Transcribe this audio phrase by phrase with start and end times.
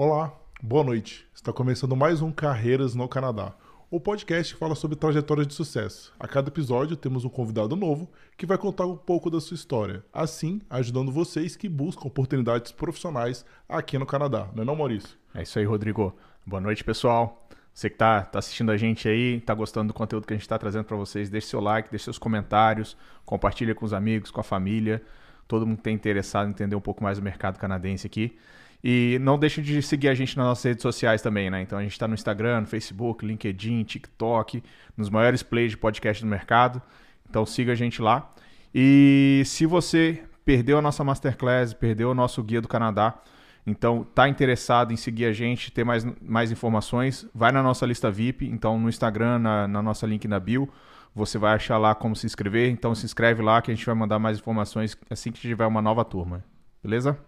[0.00, 0.32] Olá,
[0.62, 1.26] boa noite.
[1.34, 3.52] Está começando mais um Carreiras no Canadá,
[3.90, 6.14] o podcast que fala sobre trajetórias de sucesso.
[6.20, 10.04] A cada episódio temos um convidado novo que vai contar um pouco da sua história,
[10.12, 14.48] assim ajudando vocês que buscam oportunidades profissionais aqui no Canadá.
[14.54, 15.18] Não é não, Maurício?
[15.34, 16.16] É isso aí, Rodrigo.
[16.46, 17.48] Boa noite, pessoal.
[17.74, 20.44] Você que está tá assistindo a gente aí, está gostando do conteúdo que a gente
[20.44, 24.40] está trazendo para vocês, deixe seu like, deixe seus comentários, compartilha com os amigos, com
[24.40, 25.02] a família,
[25.48, 28.38] todo mundo que tem interessado em entender um pouco mais do mercado canadense aqui.
[28.82, 31.62] E não deixe de seguir a gente nas nossas redes sociais também, né?
[31.62, 34.62] Então a gente está no Instagram, no Facebook, LinkedIn, TikTok,
[34.96, 36.80] nos maiores plays de podcast do mercado.
[37.28, 38.32] Então siga a gente lá.
[38.74, 43.20] E se você perdeu a nossa Masterclass, perdeu o nosso Guia do Canadá,
[43.68, 48.10] então, tá interessado em seguir a gente, ter mais, mais informações, vai na nossa lista
[48.10, 50.66] VIP, então no Instagram, na, na nossa link na bio,
[51.14, 53.94] você vai achar lá como se inscrever, então se inscreve lá que a gente vai
[53.94, 56.42] mandar mais informações assim que tiver uma nova turma.
[56.82, 57.18] Beleza?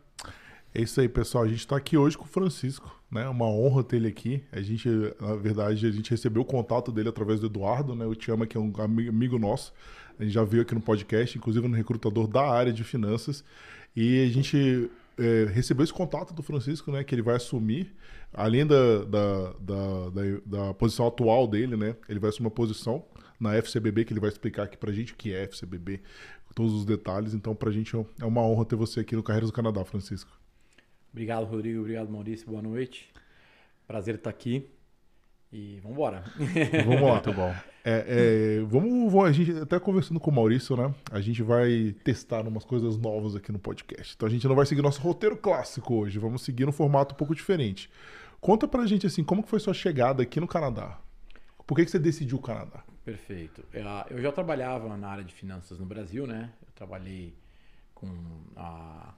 [0.73, 1.45] É isso aí, pessoal.
[1.45, 3.29] A gente está aqui hoje com o Francisco, né?
[3.29, 4.43] Uma honra ter ele aqui.
[4.53, 4.89] A gente,
[5.21, 8.07] na verdade, a gente recebeu o contato dele através do Eduardo, né?
[8.07, 9.73] O Tiama, que é um amigo nosso.
[10.19, 13.43] A gente já veio aqui no podcast, inclusive no recrutador da área de finanças.
[13.97, 17.03] E a gente é, recebeu esse contato do Francisco, né?
[17.03, 17.93] Que ele vai assumir,
[18.33, 20.23] além da, da, da, da,
[20.69, 21.97] da posição atual dele, né?
[22.09, 23.05] Ele vai assumir uma posição
[23.41, 26.01] na FCBB, que ele vai explicar aqui pra gente o que é FCBB,
[26.55, 27.35] todos os detalhes.
[27.35, 30.40] Então, pra gente é uma honra ter você aqui no Carreiras do Canadá, Francisco.
[31.13, 31.81] Obrigado, Rodrigo.
[31.81, 32.47] Obrigado, Maurício.
[32.49, 33.11] Boa noite.
[33.87, 34.71] Prazer estar aqui.
[35.53, 36.23] E vamos embora.
[36.87, 37.15] Vamos lá.
[37.15, 37.53] Muito bom.
[37.85, 40.95] É, é, vamos, vamos, a gente até conversando com o Maurício, né?
[41.11, 44.15] A gente vai testar umas coisas novas aqui no podcast.
[44.15, 47.19] Então a gente não vai seguir nosso roteiro clássico hoje, vamos seguir num formato um
[47.19, 47.91] pouco diferente.
[48.41, 51.01] Conta pra gente assim, como que foi sua chegada aqui no Canadá?
[51.67, 52.85] Por que, que você decidiu o Canadá?
[53.05, 53.65] Perfeito.
[54.11, 56.51] Eu já trabalhava na área de finanças no Brasil, né?
[56.63, 57.35] Eu trabalhei
[57.95, 58.09] com
[58.57, 59.15] a,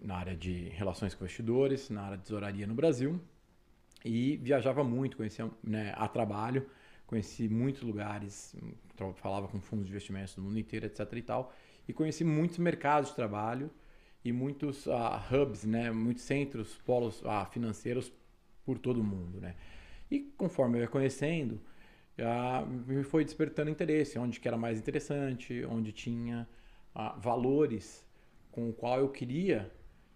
[0.00, 3.20] na área de relações com investidores, na área de tesouraria no Brasil
[4.04, 6.66] e viajava muito, conhecia né, a trabalho
[7.10, 8.54] conheci muitos lugares,
[9.16, 11.52] falava com fundos de investimentos do mundo inteiro, etc e tal,
[11.88, 13.68] e conheci muitos mercados de trabalho
[14.24, 14.92] e muitos uh,
[15.28, 18.12] hubs, né, muitos centros, polos uh, financeiros
[18.64, 19.56] por todo o mundo, né.
[20.08, 21.60] E conforme eu ia conhecendo,
[22.16, 26.48] uh, me foi despertando interesse, onde que era mais interessante, onde tinha
[27.18, 28.06] valores
[28.50, 29.70] com o qual eu queria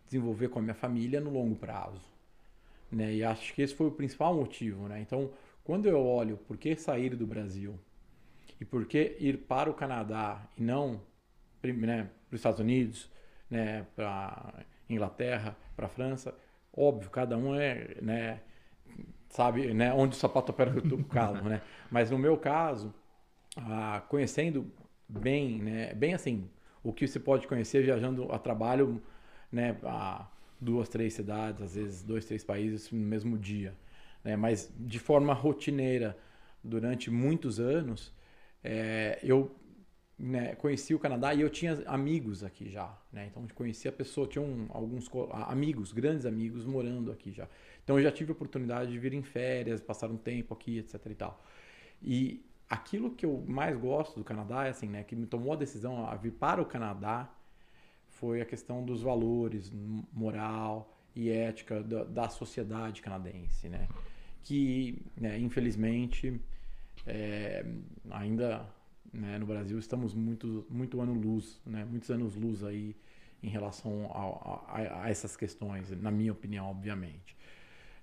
[0.07, 2.09] desenvolver com a minha família no longo prazo,
[2.91, 3.15] né.
[3.15, 5.01] E acho que esse foi o principal motivo, né.
[5.01, 5.31] Então
[5.63, 7.79] quando eu olho por que sair do Brasil
[8.61, 11.01] e por que ir para o Canadá e não
[11.73, 13.11] né, para os Estados Unidos,
[13.51, 16.35] né, para Inglaterra, para França,
[16.77, 18.41] óbvio, cada um é, né,
[19.29, 21.63] sabe, né, onde o sapato aperta o calo, né?
[21.91, 22.93] Mas no meu caso,
[23.57, 24.71] ah, conhecendo
[25.09, 26.49] bem, né, bem assim,
[26.83, 29.03] o que você pode conhecer viajando a trabalho,
[29.51, 30.27] né, a
[30.61, 33.75] duas, três cidades, às vezes dois, três países no mesmo dia
[34.25, 34.37] né?
[34.37, 36.17] mas de forma rotineira
[36.63, 38.13] durante muitos anos,
[38.63, 39.55] é, eu
[40.19, 42.97] né, conheci o Canadá e eu tinha amigos aqui já.
[43.13, 43.27] Né?
[43.27, 45.11] Então, eu conhecia a pessoa, tinha um, alguns
[45.47, 47.47] amigos, grandes amigos morando aqui já.
[47.83, 51.05] Então, eu já tive a oportunidade de vir em férias, passar um tempo aqui, etc
[51.11, 51.45] e tal.
[52.03, 55.57] E aquilo que eu mais gosto do Canadá, é assim, né, que me tomou a
[55.57, 57.31] decisão a vir para o Canadá,
[58.25, 59.71] foi a questão dos valores,
[60.11, 63.87] moral e ética da, da sociedade canadense, né?
[64.43, 66.41] que, né, infelizmente,
[67.07, 67.67] é,
[68.11, 68.67] ainda
[69.13, 72.97] né, no Brasil estamos muito, muito ano-luz, né, muitos anos-luz aí
[73.43, 77.37] em relação a, a, a, essas questões, na minha opinião, obviamente.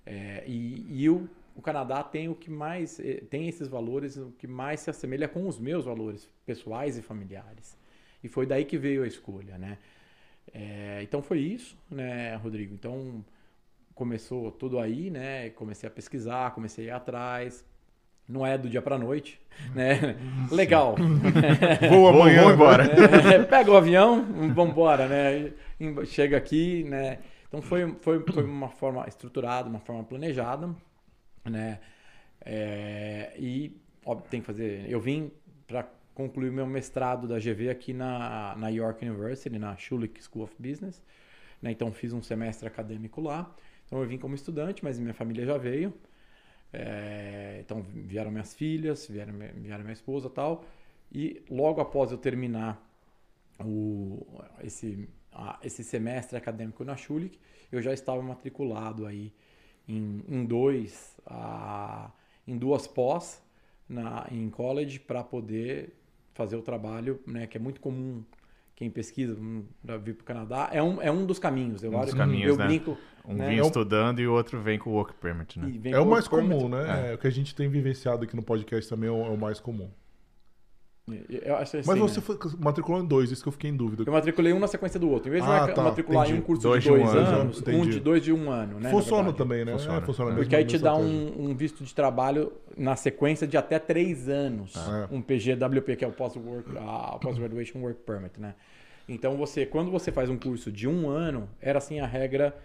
[0.05, 4.31] É, e, e o, o Canadá tem o que mais eh, tem esses valores, o
[4.37, 7.75] que mais se assemelha com os meus valores pessoais e familiares.
[8.23, 9.79] E foi daí que veio a escolha, né?
[10.53, 12.73] É, então foi isso, né, Rodrigo?
[12.73, 13.23] Então
[13.95, 15.49] começou tudo aí, né?
[15.51, 17.65] Comecei a pesquisar, comecei a ir atrás.
[18.27, 19.41] Não é do dia para noite,
[19.75, 20.15] né?
[20.51, 20.95] Legal.
[21.89, 22.41] Vou amanhã.
[22.41, 22.83] Vamos embora.
[22.85, 24.23] É, pega o avião,
[24.53, 25.51] vamos embora, né?
[26.05, 27.19] Chega aqui, né?
[27.47, 30.73] Então foi, foi, foi uma forma estruturada, uma forma planejada,
[31.43, 31.79] né?
[32.43, 33.75] É, e
[34.05, 34.89] óbvio, tem que fazer.
[34.89, 35.31] Eu vim
[35.67, 35.85] para
[36.21, 41.01] concluir meu mestrado da GV aqui na, na York University, na Schulich School of Business.
[41.61, 41.71] Né?
[41.71, 43.53] Então fiz um semestre acadêmico lá.
[43.85, 45.93] Então eu vim como estudante, mas minha família já veio.
[46.71, 50.63] É, então vieram minhas filhas, vieram, vieram minha esposa tal.
[51.11, 52.79] E logo após eu terminar
[53.59, 54.25] o,
[54.63, 57.39] esse, a, esse semestre acadêmico na Schulich,
[57.71, 59.33] eu já estava matriculado aí
[59.87, 62.11] em, em dois, a,
[62.47, 63.41] em duas pós
[63.89, 66.00] na, em college para poder
[66.33, 68.23] fazer o trabalho, né, que é muito comum
[68.75, 69.37] quem pesquisa
[69.85, 71.83] para vir para o Canadá, é um, é um dos caminhos.
[71.83, 72.65] Eu, Um dos eu caminhos, né?
[72.65, 72.97] brinco.
[73.23, 73.47] Um né?
[73.49, 75.71] vem É um- estudando e o outro vem com o work permit, né?
[75.91, 76.51] É o mais permit.
[76.55, 77.11] comum, né?
[77.11, 77.13] É.
[77.13, 79.59] o que a gente tem vivenciado aqui no podcast também é o, é o mais
[79.59, 79.89] comum.
[81.29, 82.25] Eu acho assim, Mas você né?
[82.25, 84.03] foi, matriculou em dois, isso que eu fiquei em dúvida.
[84.05, 85.29] Eu matriculei um na sequência do outro.
[85.29, 86.45] Em vez de Ah, tá, matricular em um entendi.
[86.45, 87.89] curso Dois de de um dois ano, anos, um entendi.
[87.91, 88.83] de dois de um ano, né?
[88.83, 89.71] na Funciona também, né?
[89.73, 89.97] Funciona.
[89.97, 90.33] É, funciona É.
[90.33, 94.27] mesmo, Porque aí te dá um, um visto de trabalho na sequência de até três
[94.29, 94.73] anos.
[94.77, 95.07] Ah.
[95.11, 98.55] Um PGWP, que é o Post-Work, a Post-Graduation Work Permit, né?
[99.09, 102.55] Então, você, quando você faz um curso de um ano, era assim a regra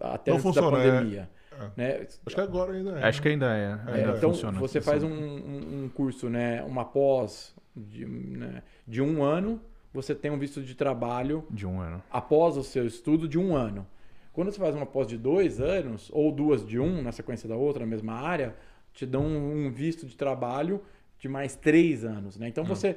[0.00, 0.90] até Não antes funciona, da é.
[0.92, 1.30] pandemia.
[1.76, 2.06] Né?
[2.26, 3.04] Acho que agora ainda é.
[3.04, 3.78] Acho que ainda é.
[3.86, 4.58] É, Ainda então, funciona.
[4.58, 9.60] você faz um, um- um curso, né, uma pós de, né, de um ano,
[9.92, 12.02] você tem um visto de trabalho De um ano.
[12.10, 13.86] após o seu estudo de um ano.
[14.32, 17.56] Quando você faz uma pós de dois anos, ou duas de um, na sequência da
[17.56, 18.54] outra, na mesma área,
[18.94, 20.80] te dão um visto de trabalho
[21.18, 22.48] de mais três anos, né?
[22.48, 22.96] Então você...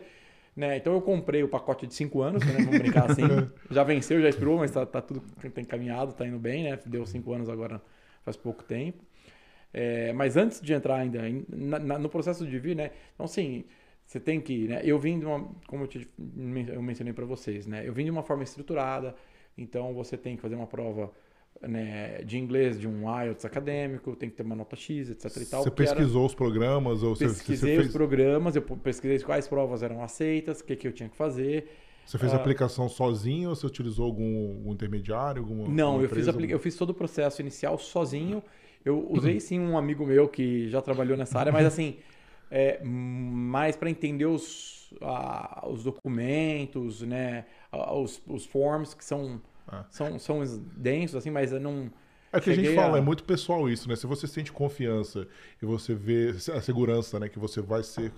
[0.56, 0.78] Né?
[0.78, 2.54] Então eu comprei o pacote de cinco anos, né?
[2.64, 3.24] Vamos brincar assim.
[3.70, 5.22] já venceu, já expirou, mas tá, tá tudo
[5.54, 6.80] tá encaminhado, tá indo bem, né?
[6.86, 7.82] Deu cinco anos agora
[8.24, 9.04] faz pouco tempo.
[9.74, 12.92] É, mas antes de entrar ainda na- na- no processo de vir, né?
[13.14, 13.66] Então, assim,
[14.06, 14.82] você tem que, né?
[14.84, 16.08] Eu vim de uma, como eu, te,
[16.68, 17.88] eu mencionei para vocês, né?
[17.88, 19.16] Eu vim de uma forma estruturada,
[19.58, 21.12] então você tem que fazer uma prova
[21.62, 25.46] né, de inglês de um IELTS acadêmico, tem que ter uma nota X, etc e
[25.46, 25.64] tal.
[25.64, 29.20] Você que era- pesquisou os programas ou você, pesquisei você os fez, programas, eu pesquisei
[29.20, 31.68] quais provas eram aceitas, o que, que eu tinha que fazer.
[32.06, 35.42] você fez ah, a aplicação sozinho ou você utilizou algum, algum intermediário?
[35.42, 38.44] Alguma, Não, alguma eu fiz, eu fiz todo o processo inicial sozinho.
[38.84, 41.98] Eu usei sim um amigo meu que já trabalhou nessa área, mas assim,
[42.52, 44.94] é, mais para entender os,
[45.64, 47.46] os documentos, né,
[47.94, 49.86] os, os forms que são, Ah.
[49.90, 50.44] são, são
[50.76, 51.92] densos, assim, mas não.
[52.38, 53.96] É que a gente fala, a- é muito pessoal isso, né?
[53.96, 55.28] Se você sente confiança
[55.62, 57.30] e você vê a segurança, né?
[57.30, 58.12] Que você vai ser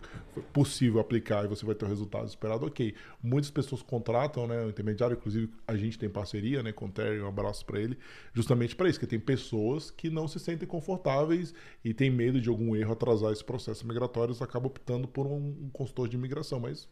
[0.54, 2.96] possível aplicar e você vai ter o resultado esperado, ok.
[3.22, 4.66] Muitas pessoas contratam, né?
[4.66, 6.72] O intermediário, inclusive a gente tem parceria, né?
[6.72, 7.98] Com o Terry, um abraço para ele,
[8.34, 11.54] justamente para isso, que tem pessoas que não se sentem confortáveis
[11.84, 15.70] e tem medo de algum erro atrasar esse processo migratório, eles acabam optando por um,
[15.72, 16.88] consultor de imigração, mas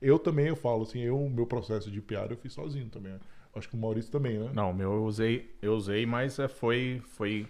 [0.00, 3.14] eu também, eu falo assim, eu, o meu processo de PR eu fiz sozinho também.
[3.56, 4.50] Acho que o Maurício também, né?
[4.54, 7.46] Não, o meu eu usei, eu usei, mas é, foi, foi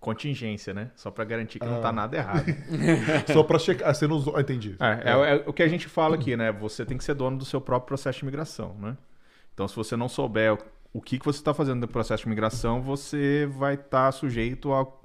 [0.00, 0.90] contingência, né?
[0.96, 1.92] Só pra garantir que não tá Ah.
[1.92, 2.46] nada errado.
[3.32, 3.88] Só pra checar.
[3.90, 4.36] Ah, você não usou.
[4.36, 4.76] Ah, entendi.
[4.80, 6.50] É, é- é o que a gente fala aqui, né?
[6.52, 8.96] Você tem que ser dono do seu próprio processo de imigração, né?
[9.54, 10.58] Então, se você não souber
[10.92, 15.02] o que, que você está fazendo no processo de imigração, você vai estar sujeito ao,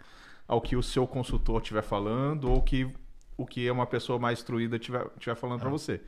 [0.47, 2.89] ao que o seu consultor estiver falando ou que,
[3.37, 6.01] o que uma pessoa mais instruída estiver estiver falando para você.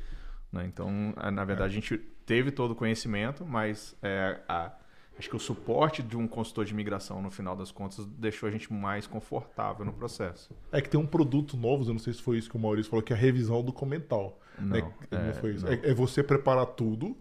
[0.51, 0.65] né?
[0.65, 1.99] Então, é, na verdade, a gente
[2.29, 4.71] teve todo o conhecimento, mas é, a-
[5.17, 8.51] acho que o suporte de um consultor de imigração, no final das contas, deixou a
[8.51, 10.51] gente mais confortável no processo.
[10.71, 12.87] É que tem um produto novo, eu não sei se foi isso que o Maurício
[12.91, 14.39] falou, que é a revisão documental.
[14.59, 14.93] Não, né?
[15.09, 15.67] Não é, foi isso.
[15.67, 17.17] É, é você preparar tudo,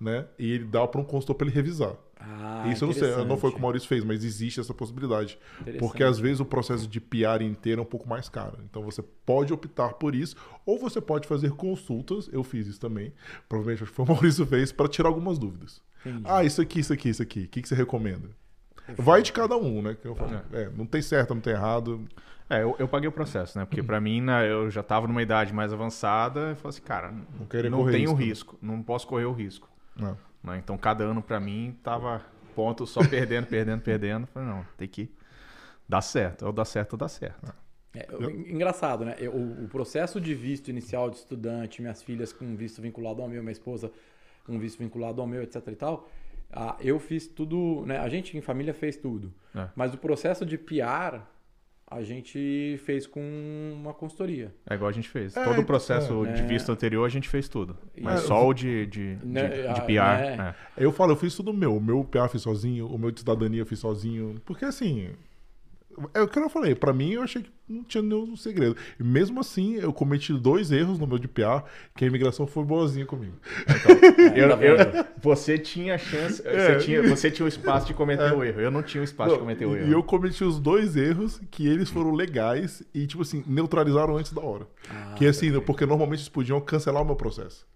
[0.00, 0.26] né?
[0.38, 1.94] E ele dá para um consultor para ele revisar.
[2.22, 3.62] Ah, isso eu não sei, não foi o que o.
[3.62, 5.38] Maurício fez, mas existe essa possibilidade.
[5.78, 8.58] Porque às vezes o processo de PR inteiro é um pouco mais caro.
[8.68, 10.36] Então você pode optar por isso,
[10.66, 12.28] ou você pode fazer consultas.
[12.32, 13.12] Eu fiz isso também.
[13.48, 15.82] Provavelmente acho que foi o Maurício fez para tirar algumas dúvidas.
[16.04, 16.24] Entendi.
[16.24, 17.44] Ah, isso aqui, isso aqui, isso aqui.
[17.44, 18.28] O que, que você recomenda?
[18.96, 19.96] Vai de cada um, né?
[20.00, 20.40] Que eu falo.
[20.52, 22.06] É, não tem certo, não tem errado.
[22.50, 23.64] É, eu, eu paguei o processo, né?
[23.64, 27.12] Porque pra mim, né, eu já tava numa idade mais avançada e falei assim, cara,
[27.12, 28.24] Não não correr tenho risco, né?
[28.24, 29.70] risco, não posso correr o risco.
[29.96, 30.16] Não.
[30.42, 30.58] né?
[30.58, 34.26] Então, cada ano pra mim tava ponto só perdendo, perdendo, perdendo.
[34.26, 35.10] Falei, não, tem que
[35.88, 36.46] dar certo.
[36.46, 37.54] Ou dá certo, ou dá certo.
[37.94, 39.16] É, o- engraçado, né?
[39.18, 43.28] Eu- o, o processo de visto inicial de estudante, minhas filhas com visto vinculado ao
[43.28, 43.90] meu, minha esposa
[44.44, 46.08] com visto vinculado ao meu, etc e tal,
[46.52, 47.98] ah, eu fiz tudo, né?
[47.98, 49.32] A gente em família fez tudo.
[49.54, 49.68] É.
[49.76, 51.20] Mas o processo de PR
[51.90, 53.20] a gente fez com
[53.74, 54.54] uma consultoria.
[54.68, 55.36] É igual a gente fez.
[55.36, 56.32] É, Todo o processo é.
[56.32, 57.76] de visto anterior a gente fez tudo.
[58.00, 60.36] Mas É, só o de, de, de, Né, de ah, PR.
[60.38, 60.54] né?
[60.76, 60.84] é.
[60.84, 61.76] Eu falo, eu fiz tudo meu.
[61.76, 64.40] O meu PA eu fiz sozinho, o meu de cidadania eu fiz sozinho.
[64.44, 65.10] Porque assim.
[66.14, 68.76] É o que eu falei, pra mim eu achei que não tinha nenhum segredo.
[68.98, 71.64] E mesmo assim, eu cometi dois erros no meu de PA,
[71.96, 73.36] que a imigração foi boazinha comigo.
[74.34, 76.78] Eu- tá eu- você tinha chance, É.
[76.78, 78.60] você, tinha, você tinha o espaço de cometer o erro.
[78.60, 79.92] Eu não tinha o espaço de Não, cometer o e erro.
[79.92, 84.40] eu cometi os dois erros que eles foram legais e, tipo assim, neutralizaram antes da
[84.42, 84.66] hora.
[84.90, 87.66] Ah, que assim, porque normalmente eles podiam cancelar o meu processo.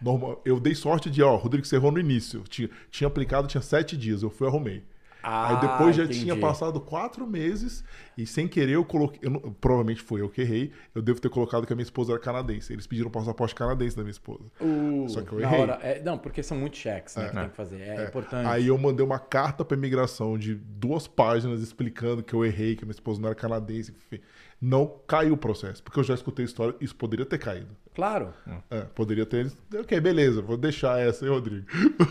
[0.00, 2.42] Normal, eu dei sorte de, ó, Rodrigo, você errou no início.
[2.48, 4.82] Tinha, tinha aplicado, tinha sete dias, eu fui e
[5.22, 5.50] arrumei.
[5.50, 6.20] Aí Ah, depois já entendi.
[6.20, 7.84] tinha passado quatro meses
[8.16, 9.20] e sem querer eu coloquei.
[9.22, 10.72] eu não- provavelmente foi eu que errei.
[10.94, 12.72] Eu devo ter colocado que a minha esposa era canadense.
[12.72, 14.44] Eles pediram passaporte canadense da minha esposa.
[14.60, 15.60] Uh, Só que eu errei.
[15.60, 17.40] hora- é, não, porque são muitos cheques né, que É.
[17.40, 17.80] tem que fazer.
[17.80, 18.04] É, É.
[18.06, 18.46] importante.
[18.46, 22.84] Aí eu mandei uma carta pra imigração de duas páginas explicando que eu errei, que
[22.84, 23.92] a minha esposa não era canadense.
[23.92, 24.22] enfim.
[24.60, 27.68] Não caiu o processo, porque eu já escutei a história, isso poderia ter caído.
[28.00, 28.32] Claro.
[28.70, 29.52] É, poderia ter.
[29.78, 31.66] Ok, beleza, vou deixar essa aí, Rodrigo.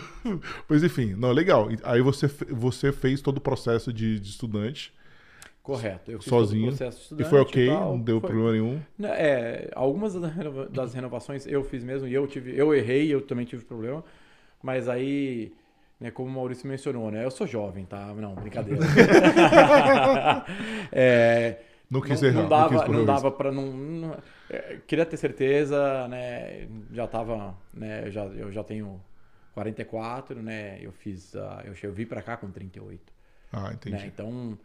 [0.68, 1.68] Pois enfim, não, legal.
[1.82, 4.92] Aí você, você fez todo o processo de, de estudante
[5.62, 6.10] Correto.
[6.12, 6.66] Eu fiz sozinho.
[6.66, 7.90] todo o processo de E estudante foi ok, tal.
[7.90, 8.80] não deu Foi- problema nenhum.
[9.02, 10.14] É, algumas
[10.70, 14.04] das renovações eu fiz mesmo e eu tive, eu errei, eu também tive problema,
[14.62, 15.52] mas aí,
[16.00, 18.14] né, como o Maurício mencionou, né, eu sou jovem, tá?
[18.14, 18.80] Não, brincadeira.
[20.92, 21.58] É,
[21.90, 22.42] Não quis não, errar.
[22.42, 24.16] não dava, não o dava para não, não-
[24.86, 26.68] queria ter certeza, né?
[26.92, 28.06] Já tava, né?
[28.06, 29.00] Eu já, eu já tenho
[29.54, 30.78] 44, né?
[30.80, 33.06] Eu fiz, ah, eu, che- eu vim para cá com 38, risco.
[33.52, 33.96] Ah, entendi.
[33.96, 34.06] né?
[34.06, 34.56] Então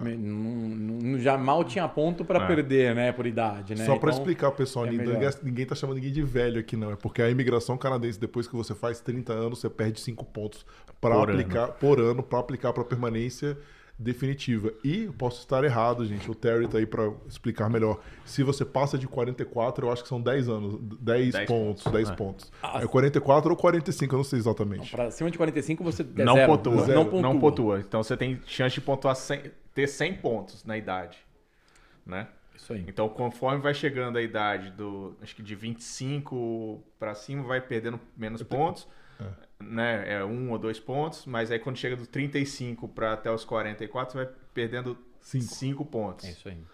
[0.00, 0.68] me- não,
[1.00, 2.46] não- já mal tinha ponto para É.
[2.46, 3.12] perder, né?
[3.12, 3.84] Por idade, né?
[3.84, 6.92] Só pra Então, explicar, pessoal, é ninguém, ninguém tá chamando ninguém de velho aqui, não.
[6.92, 10.64] É porque a imigração canadense, depois que você faz 30 anos, você perde 5 pontos
[10.98, 13.58] para Por aplicar por ano para aplicar para permanência
[14.00, 14.72] definitiva.
[14.82, 16.28] E eu posso estar errado, gente.
[16.30, 18.00] O Terry tá aí para explicar melhor.
[18.24, 21.92] Se você passa de 44, eu acho que são 10 anos, 10, 10 pontos, pontos,
[21.92, 22.14] 10 é.
[22.14, 22.52] pontos.
[22.62, 24.90] Ah, É 44 ou 45, eu não sei exatamente.
[24.90, 27.40] Para cima de 45 você é Não zero, pontua, Não não, pontua.
[27.40, 27.80] pontua.
[27.80, 31.18] Então você tem chance de pontuar 100 ter 100 pontos na idade,
[32.04, 32.26] né?
[32.56, 32.84] Isso aí.
[32.88, 37.98] Então, conforme vai chegando a idade do, acho que de 25 pra cima, vai perdendo
[38.16, 38.86] menos pontos,
[39.60, 40.04] né?
[40.14, 44.12] É um ou dois pontos, mas aí quando chega do 35 para até os 44,
[44.12, 45.44] você vai perdendo Cinco.
[45.54, 46.64] 5 pontos, É isso aí.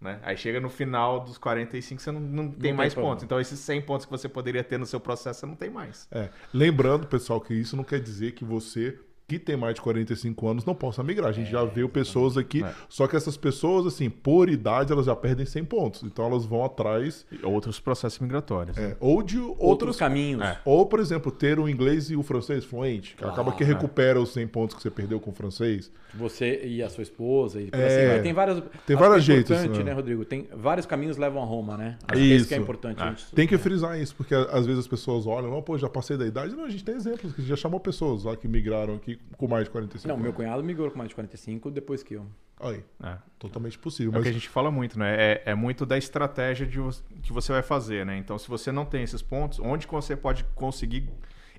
[0.00, 0.18] né?
[0.22, 3.14] Aí chega no final dos 45, você não, não tem tem mais problema.
[3.14, 3.24] pontos.
[3.24, 6.08] Então, esses 100 pontos que você poderia ter no seu processo, você não tem mais.
[6.10, 6.28] É.
[6.52, 8.98] Lembrando, pessoal, que isso não quer dizer que você
[9.38, 11.28] que tem mais de 45 anos não possa migrar.
[11.28, 12.72] A gente já viu pessoas aqui, É.
[12.88, 16.02] só que essas pessoas, assim, por idade, elas já perdem 100 pontos.
[16.02, 18.76] Então elas vão atrás outros processos migratórios.
[18.76, 18.90] né?
[18.92, 19.58] é, ou de outros...
[19.72, 20.42] Outros caminhos.
[20.42, 20.58] É.
[20.64, 23.14] Ou, por exemplo, ter o inglês e o francês fluente.
[23.16, 25.90] que acaba que Ah, recupera os 100 pontos que você perdeu com o francês.
[26.14, 28.14] Você e a sua esposa e É.
[28.16, 28.22] assim.
[28.22, 28.62] Tem várias.
[28.86, 29.84] Tem vários é jeitos, importante, né?
[29.84, 30.24] né, Rodrigo?
[30.26, 31.96] Tem vários caminhos levam a Roma, né?
[32.06, 33.00] Acho que isso que é importante.
[33.00, 33.04] É.
[33.04, 35.88] a gente- Tem que frisar isso, porque às vezes as pessoas olham, não, pô, já
[35.88, 36.54] passei da idade.
[36.54, 39.18] Não, a gente tem exemplos, que a gente já chamou pessoas lá que migraram aqui
[39.36, 40.36] com mais de 45 Não, meu anos.
[40.36, 42.26] cunhado migrou com mais de 45 depois que eu.
[42.60, 43.16] Aí, É.
[43.38, 44.12] totalmente possível.
[44.12, 45.16] É o Mas que a gente fala muito, né?
[45.18, 46.78] É, é muito da estratégia de,
[47.22, 48.16] que você vai fazer, né?
[48.16, 51.10] Então, se você não tem esses pontos, onde que você pode conseguir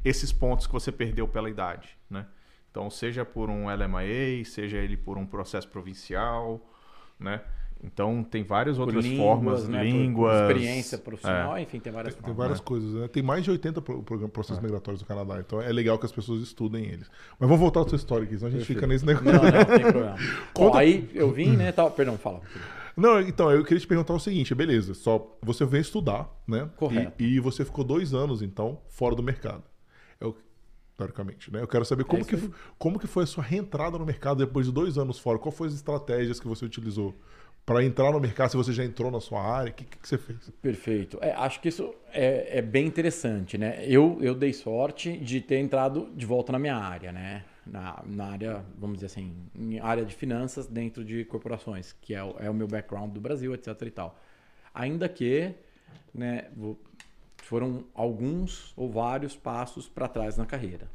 [0.06, 2.26] esses pontos que você perdeu pela idade, né?
[2.72, 6.66] Então, seja por um LMIA, seja ele por um processo provincial,
[7.20, 7.42] né?
[7.86, 9.84] Então, tem várias outras línguas, formas, né?
[9.84, 10.32] Línguas...
[10.44, 12.66] Por experiência profissional, enfim, tem várias Tem, tem várias né?
[12.66, 13.08] coisas, né?
[13.10, 16.12] Tem mais de 80 pro, programa- processos migratórios no Canadá, então é legal que as
[16.12, 17.10] pessoas estudem eles.
[17.38, 19.32] Mas vamos voltar à sua história aqui, senão a gente fica nesse negócio.
[19.32, 20.16] Não, não, não tem problema.
[20.16, 21.72] Bom, Conta- aí eu vim, né?
[21.74, 22.42] Tal, perdão, fala.
[22.96, 26.70] Não, então, eu queria te perguntar o seguinte, beleza, só você veio estudar, né?
[26.78, 27.22] Correto.
[27.22, 29.64] E, e você ficou dois anos, então, fora do mercado.
[30.22, 30.38] Eu,
[30.96, 31.60] teoricamente, né?
[31.62, 34.68] Eu quero saber como, isso que, como que foi a sua reentrada no mercado depois
[34.68, 35.40] de dois anos fora.
[35.40, 37.14] Qual foram as estratégias que você utilizou
[37.66, 38.52] para entrar no mercado?
[38.52, 40.50] Se você já entrou na sua área, o que, que, que você fez?
[40.62, 41.18] Perfeito.
[41.22, 43.86] É, acho que isso é, é bem interessante, né?
[43.88, 47.46] Eu, eu dei sorte de ter entrado de volta na minha área, né?
[47.66, 52.22] Na, na área, vamos dizer assim, em área de finanças dentro de corporações, que é
[52.22, 54.20] o, é o meu background do Brasil, etc e tal.
[54.74, 55.54] Ainda que,
[56.14, 56.50] né,
[57.38, 60.90] foram alguns ou vários passos para trás na carreira.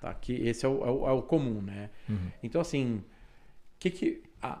[0.00, 0.12] Tá?
[0.12, 1.88] Que esse é o, é o, é o comum, né?
[2.42, 3.02] Então, assim,
[3.78, 4.60] que que a,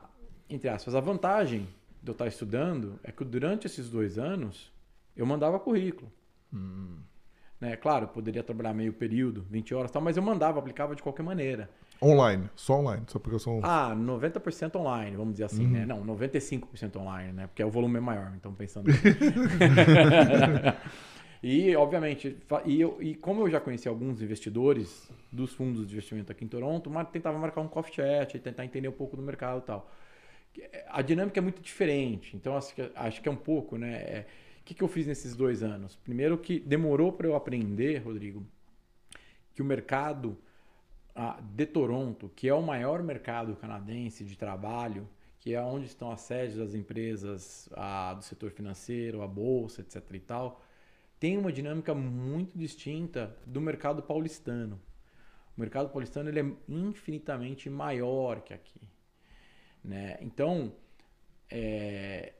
[0.50, 1.68] entre aspas, a vantagem
[2.02, 4.72] de eu estar estudando é que durante esses dois anos
[5.16, 6.10] eu mandava currículo.
[7.60, 7.76] Né?
[7.76, 11.02] Claro, eu poderia trabalhar meio período, 20 horas e tal, mas eu mandava, aplicava de
[11.02, 11.68] qualquer maneira.
[12.02, 13.60] Online, só online, só porque eu sou.
[13.62, 15.84] Ah, 90% online, vamos dizer assim, né?
[15.84, 17.46] Não, 95% online, né?
[17.46, 18.86] Porque o volume é maior, então pensando.
[21.42, 26.32] e, obviamente, e, eu, e como eu já conheci alguns investidores dos fundos de investimento
[26.32, 29.58] aqui em Toronto, tentava marcar um coffee chat e tentar entender um pouco do mercado
[29.58, 29.90] e tal.
[30.88, 33.94] A dinâmica é muito diferente, então acho que, acho que é um pouco, né?
[33.94, 34.26] É,
[34.60, 35.96] o que, que eu fiz nesses dois anos?
[35.96, 38.44] Primeiro que demorou para eu aprender, Rodrigo,
[39.54, 40.36] que o mercado
[41.54, 46.20] de Toronto, que é o maior mercado canadense de trabalho, que é onde estão as
[46.20, 47.68] sedes das empresas
[48.16, 50.02] do setor financeiro, a bolsa, etc.
[50.12, 50.62] e tal,
[51.18, 54.80] tem uma dinâmica muito distinta do mercado paulistano.
[55.56, 58.80] O mercado paulistano ele é infinitamente maior que aqui.
[59.82, 60.18] Né?
[60.20, 60.72] Então,
[61.50, 62.32] é,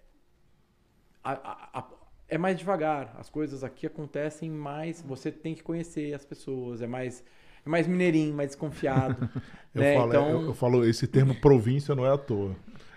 [1.23, 1.91] a- a- a-
[2.29, 3.15] é mais devagar.
[3.19, 5.03] As coisas aqui acontecem mais.
[5.03, 6.81] Você tem que conhecer as pessoas.
[6.83, 7.25] É mais
[7.65, 9.29] é mais mineirinho, mais desconfiado.
[9.75, 9.95] Eu, né?
[9.95, 12.57] falo, então, eu, eu falo, esse termo província não é à toa.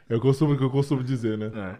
[0.10, 1.80] É o que eu costumo, que eu costumo dizer, né?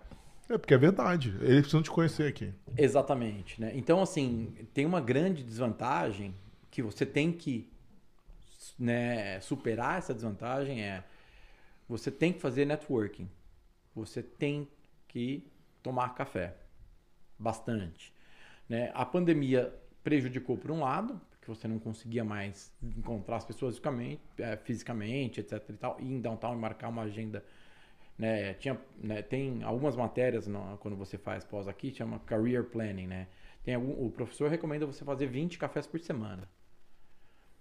[0.50, 0.54] É.
[0.54, 1.30] É porque é verdade.
[1.42, 2.54] Eles precisam te conhecer aqui.
[2.78, 3.72] Exatamente, né?
[3.74, 6.36] Então, assim, tem uma grande desvantagem
[6.70, 7.72] que você tem que
[8.78, 11.04] né, superar essa desvantagem é
[11.88, 13.30] você tem que fazer networking.
[13.96, 14.68] Você tem
[15.08, 15.46] que
[15.82, 16.56] tomar café.
[17.38, 18.14] Bastante.
[18.68, 18.92] Né?
[18.94, 19.74] A pandemia
[20.04, 25.40] prejudicou por um lado, porque você não conseguia mais encontrar as pessoas fisicamente, é, fisicamente
[25.40, 25.70] etc.
[25.70, 27.44] E, tal, e em downtown marcar uma agenda
[28.18, 33.08] né, tinha, né, tem algumas matérias no, quando você faz pós aqui, chama Career Planning,
[33.08, 33.28] né?
[33.64, 36.48] Tem algum, o professor recomenda você fazer 20 cafés por semana,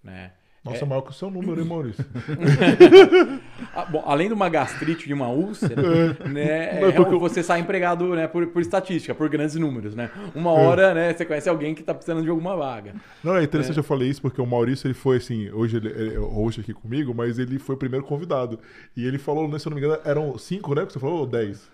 [0.02, 0.34] né?
[0.64, 0.86] Nossa, é...
[0.86, 2.04] maior que o seu número, hein, Maurício?
[3.74, 6.28] ah, bom, além de uma gastrite de uma úlcera, é.
[6.28, 7.16] né, é, porque...
[7.16, 10.10] você sai empregado né, por, por, estatística, por grandes números, né?
[10.34, 10.54] Uma é.
[10.54, 10.94] hora, é.
[10.94, 12.94] né, você conhece alguém que está precisando de alguma vaga.
[13.24, 16.60] Não, é interessante eu falei isso porque o Maurício, ele foi assim, hoje ele hoje
[16.60, 18.60] aqui comigo, mas ele foi o primeiro convidado.
[18.96, 21.20] E ele falou, né, se eu não me engano, eram cinco, né, que você falou,
[21.20, 21.68] ou dez?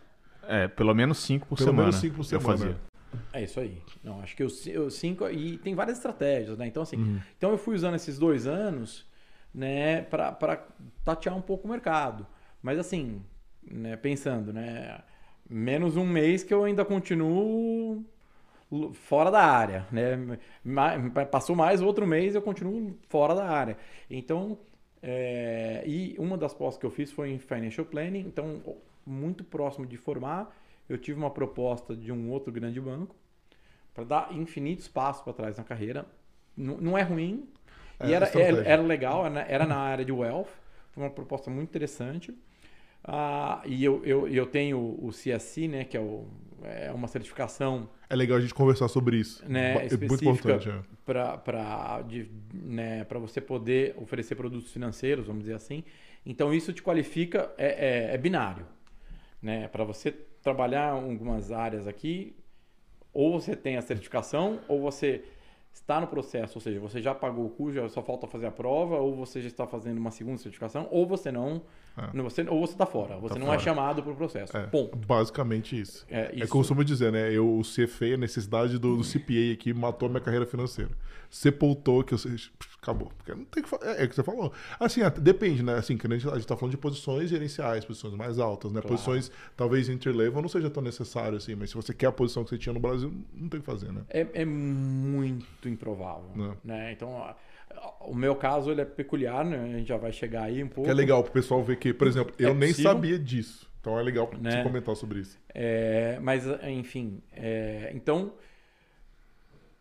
[0.49, 1.91] É, pelo menos cinco por pelo semana.
[1.91, 2.53] Pelo menos cinco por semana.
[2.53, 2.88] Eu fazia.
[3.33, 3.83] É isso aí.
[4.03, 6.67] Não, acho que eu, eu cinco e tem várias estratégias, né?
[6.67, 7.21] Então assim, uhum.
[7.37, 9.07] então eu fui usando esses dois anos,
[9.55, 10.67] né, para
[11.05, 12.27] tatear um pouco o mercado.
[12.63, 13.23] Mas assim,
[13.71, 15.01] né, pensando, né,
[15.49, 18.05] menos um mês que eu ainda continuo
[18.93, 20.39] fora da área, né?
[21.31, 23.79] Passou mais outro mês eu continuo fora da área.
[24.11, 24.59] Então,
[25.03, 28.61] é, e uma das pós que eu fiz foi em financial planning, então
[29.07, 30.55] muito próximo de formar
[30.89, 33.15] eu tive uma proposta de um outro grande banco
[33.95, 36.07] para dar infinitos passos para trás na carreira.
[36.57, 37.49] N não é ruim.
[38.01, 40.49] É, e era, era, era, legal, era, era na área de wealth.
[40.93, 42.33] Foi uma proposta muito interessante.
[43.05, 46.27] Ah, e eu, eu, eu tenho o CSC, né, que é, o,
[46.63, 47.89] é uma certificação.
[48.09, 49.45] É legal a gente conversar sobre isso.
[49.49, 50.69] Né, é muito importante.
[50.69, 50.83] É.
[51.05, 52.05] Para
[52.53, 55.85] né, você poder oferecer produtos financeiros, vamos dizer assim.
[56.25, 58.67] Então, isso te qualifica, é, é, é binário.
[59.41, 59.69] Né?
[59.69, 62.35] Para você trabalhar algumas áreas aqui,
[63.13, 65.25] ou você tem a certificação, ou você
[65.73, 68.97] está no processo, ou seja, você já pagou o custo, só falta fazer a prova,
[68.97, 71.63] ou você já está fazendo uma segunda certificação, ou você não,
[71.97, 72.23] é.
[72.23, 73.61] você, ou você está fora, você tá não é fora.
[73.61, 74.57] é chamado para o processo.
[74.57, 74.97] É, Ponto.
[74.97, 76.05] Basicamente isso.
[76.11, 76.45] É, isso.
[76.45, 77.33] é costumo dizer, né?
[77.33, 80.91] Eu, o CFA, a necessidade do, do CPA aqui matou a minha carreira financeira
[81.31, 82.19] sepultou que eu
[82.81, 83.13] acabou.
[83.17, 84.53] Porque não tem que é, é o que você falou.
[84.79, 85.75] Assim, depende, né?
[85.75, 88.81] Assim, que a gente, a gente tá falando de posições gerenciais, posições mais altas, né?
[88.81, 88.95] Claro.
[88.95, 92.51] Posições talvez entry-level não seja tão necessário assim, mas se você quer a posição que
[92.51, 94.03] você tinha no Brasil, não tem o que fazer, né?
[94.09, 96.57] É, é muito improvável, é.
[96.67, 96.93] né?
[96.93, 97.35] Então,
[98.01, 99.75] o meu caso ele é peculiar, né?
[99.75, 100.85] A gente já vai chegar aí um pouco.
[100.85, 103.69] Que é legal pro pessoal ver que, por exemplo, eu é nem sabia disso.
[103.81, 104.51] Então é legal né?
[104.51, 105.39] você comentar sobre isso.
[105.55, 108.33] É, mas, enfim, é, então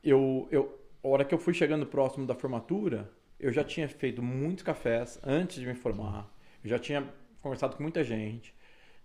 [0.03, 4.21] eu, eu, a hora que eu fui chegando próximo da formatura, eu já tinha feito
[4.21, 6.31] muitos cafés antes de me formar.
[6.63, 7.07] Eu já tinha
[7.41, 8.53] conversado com muita gente,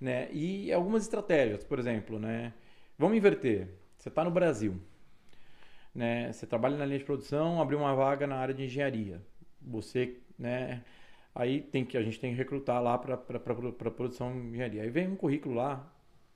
[0.01, 0.29] né?
[0.33, 2.53] E algumas estratégias, por exemplo, né?
[2.99, 3.69] Vamos inverter.
[3.97, 4.81] Você está no Brasil,
[5.95, 6.33] né?
[6.33, 9.23] Você trabalha na linha de produção, abriu uma vaga na área de engenharia.
[9.61, 10.83] Você, né?
[11.35, 14.83] Aí tem que a gente tem que recrutar lá para para produção de engenharia.
[14.83, 15.93] Aí vem um currículo lá,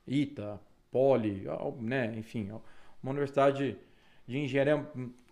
[0.07, 0.59] ITA,
[0.91, 1.43] Poli,
[1.81, 2.13] né?
[2.17, 2.51] Enfim,
[3.03, 3.77] uma universidade
[4.27, 4.85] de engenharia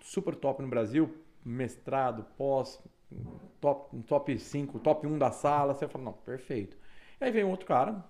[0.06, 1.14] super top no Brasil,
[1.44, 2.80] mestrado, pós,
[3.60, 5.74] top, top 5, top 1 da sala.
[5.74, 6.78] Você fala, não, perfeito.
[7.20, 8.06] E aí vem um outro cara,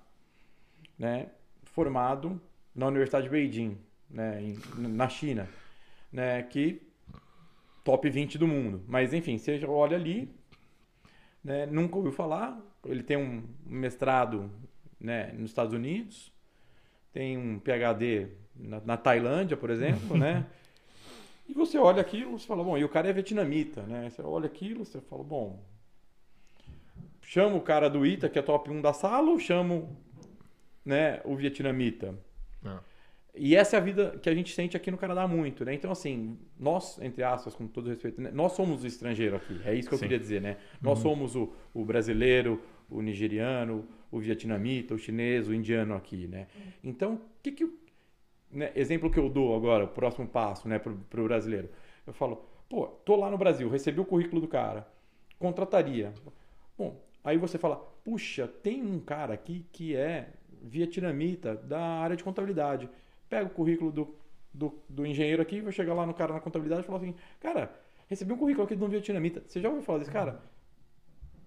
[1.00, 1.30] né,
[1.64, 2.40] formado
[2.76, 3.78] na Universidade de Beijing,
[4.10, 5.48] né, em, na China,
[6.12, 6.82] né, que
[7.84, 8.84] top 20 do mundo.
[8.88, 10.30] Mas enfim, você olha ali,
[11.44, 14.52] né, nunca ouviu falar, ele tem um mestrado
[15.00, 16.34] né, nos Estados Unidos,
[17.14, 20.46] tem um PhD na, na Tailândia, por exemplo, né?
[21.48, 24.10] E você olha aquilo, você fala, bom, e o cara é vietnamita, né?
[24.10, 25.64] Você olha aquilo, você fala, bom,
[27.22, 29.96] chamo o cara do ITA, que é top 1 da sala, ou chamo
[30.84, 32.16] né, o vietnamita?
[32.66, 32.96] É.
[33.38, 35.74] E essa é a vida que a gente sente aqui no Canadá muito, né?
[35.74, 38.32] Então, assim, nós, entre aspas, com todo respeito, né?
[38.34, 39.60] nós somos o estrangeiro aqui.
[39.66, 40.06] É isso que eu Sim.
[40.06, 40.58] queria dizer, né?
[40.82, 41.12] Nós uhum.
[41.12, 46.48] somos o, o brasileiro, o nigeriano, o vietnamita, o chinês, o indiano aqui, né?
[46.82, 47.70] Então, o que, que
[48.56, 51.70] né, exemplo que eu dou agora, o próximo passo né, para o brasileiro.
[52.08, 54.88] Eu falo, pô, tô lá no Brasil, recebi o currículo do cara,
[55.38, 56.14] contrataria.
[56.78, 60.30] Bom, aí você fala, puxa, tem um cara aqui que é
[60.62, 62.90] vietnamita da área de contabilidade.
[63.30, 64.16] Pega o currículo do,
[64.54, 67.74] do, do engenheiro aqui, vai chegar lá no cara na contabilidade e falar assim, cara,
[68.08, 69.44] recebi um currículo aqui de um vietnamita.
[69.46, 70.42] Você já ouviu falar desse cara?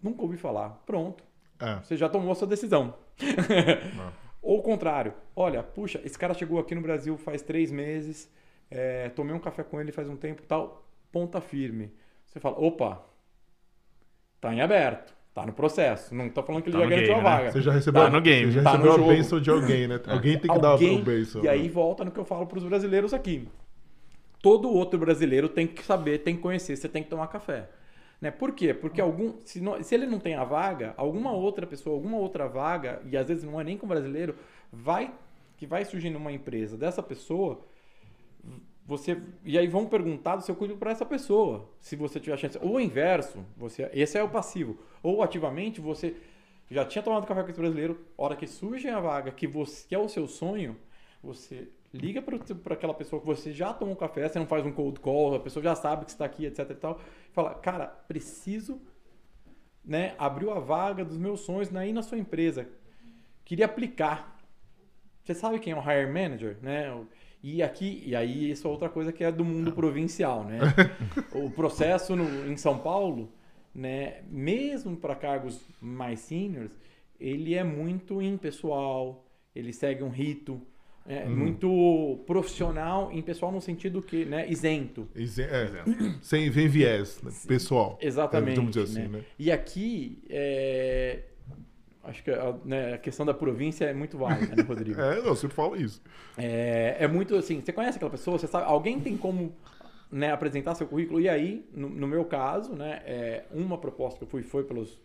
[0.02, 0.70] Nunca ouvi falar.
[0.86, 1.24] Pronto.
[1.58, 1.80] É.
[1.80, 2.94] Você já tomou a sua decisão.
[4.42, 8.30] Ou o contrário, olha, puxa, esse cara chegou aqui no Brasil faz três meses,
[8.70, 11.90] é, tomei um café com ele faz um tempo tal, ponta firme.
[12.26, 13.04] Você fala, opa,
[14.40, 15.12] Tá em aberto.
[15.34, 16.14] Tá no processo.
[16.14, 17.36] Não tô falando que ele Tá já garantiu game, a né?
[17.36, 17.52] vaga.
[17.52, 18.46] Você já recebeu, Tá no game.
[18.46, 19.08] Você já Tá no recebeu a jogo.
[19.10, 20.00] bênção de alguém, né?
[20.06, 21.44] Alguém tem que Alguém- dar a bênção.
[21.44, 21.68] E aí né?
[21.68, 23.48] volta no que eu falo pros brasileiros aqui.
[24.42, 27.68] Todo outro brasileiro tem que saber, tem que conhecer, você tem que tomar café.
[28.20, 28.30] Né?
[28.30, 28.74] Por quê?
[28.74, 32.48] Porque algum, se, não- se ele não tem a vaga, alguma outra pessoa, alguma outra
[32.48, 34.34] vaga, e às vezes não é nem com brasileiro,
[34.72, 35.12] vai
[35.56, 37.60] que vai surgir numa empresa dessa pessoa,
[38.86, 42.58] você e aí vão perguntar do seu currículo para essa pessoa, se você tiver chance.
[42.62, 44.78] Ou o inverso, você, esse é o passivo.
[45.02, 46.16] Ou ativamente você
[46.70, 49.94] já tinha tomado café com esse brasileiro, hora que surge a vaga que você que
[49.94, 50.76] é o seu sonho,
[51.22, 55.00] você liga para aquela pessoa que você já tomou café, você não faz um cold
[55.00, 57.00] call, a pessoa já sabe que está aqui, etc e tal,
[57.32, 58.80] fala, cara, preciso,
[59.84, 62.68] né, abriu a vaga dos meus sonhos aí na sua empresa,
[63.44, 64.36] queria aplicar.
[65.22, 66.94] Você sabe quem é o hire manager, né?
[67.42, 70.58] E aqui, e aí isso é outra coisa que é do mundo provincial, né?
[71.34, 73.32] o processo no, em São Paulo,
[73.74, 76.76] né, mesmo para cargos mais seniors,
[77.20, 79.24] ele é muito impessoal,
[79.54, 80.60] ele segue um rito,
[81.08, 85.08] é muito profissional, impessoal no sentido que, né, isento.
[85.16, 85.82] Isen- é,
[86.20, 87.32] sem vem viés, né?
[87.46, 87.98] pessoal.
[88.00, 88.78] Exatamente.
[88.78, 89.08] É, assim, né?
[89.08, 89.24] né?
[89.38, 91.22] E aqui, é,
[92.04, 95.00] acho que a, né, a questão da província é muito válida, né, Rodrigo?
[95.00, 96.02] É, não, eu sempre falo isso.
[96.36, 99.56] É, é muito assim, você conhece aquela pessoa, você sabe, alguém tem como
[100.12, 104.24] né, apresentar seu currículo, e aí, no, no meu caso, né, é, uma proposta que
[104.24, 105.00] eu fui foi pelos.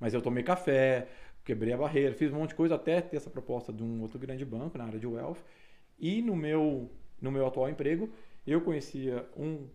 [0.00, 1.08] Mas eu tomei café,
[1.48, 4.18] quebrei a barreira, fiz um monte de coisa até ter essa proposta de um outro
[4.18, 5.38] grande banco na área de wealth.
[5.98, 6.90] E no meu,
[7.22, 8.10] no meu atual emprego,
[8.46, 9.66] eu conhecia um,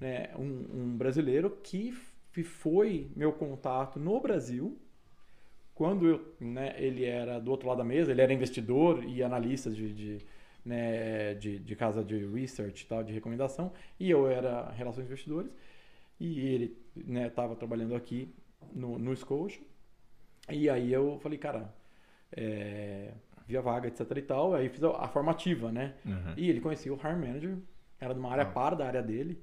[0.00, 1.92] né, um, um brasileiro que
[2.42, 4.78] foi meu contato no Brasil
[5.74, 9.70] quando eu, né, ele era do outro lado da mesa, ele era investidor e analista
[9.70, 10.18] de, de,
[10.64, 15.50] né, de, de casa de research tal, de recomendação, e eu era relações investidores,
[16.18, 16.76] e ele
[17.26, 18.34] estava trabalhando aqui
[18.74, 19.60] no, no Scotia,
[20.52, 21.72] e aí eu falei, cara,
[22.36, 23.12] é,
[23.46, 26.34] vi a vaga, etc e tal, aí fiz a, a formativa, né, Uhum.
[26.36, 27.56] e ele conhecia o Hire Manager,
[28.00, 28.46] era de uma área Ah.
[28.46, 29.38] par da área dele,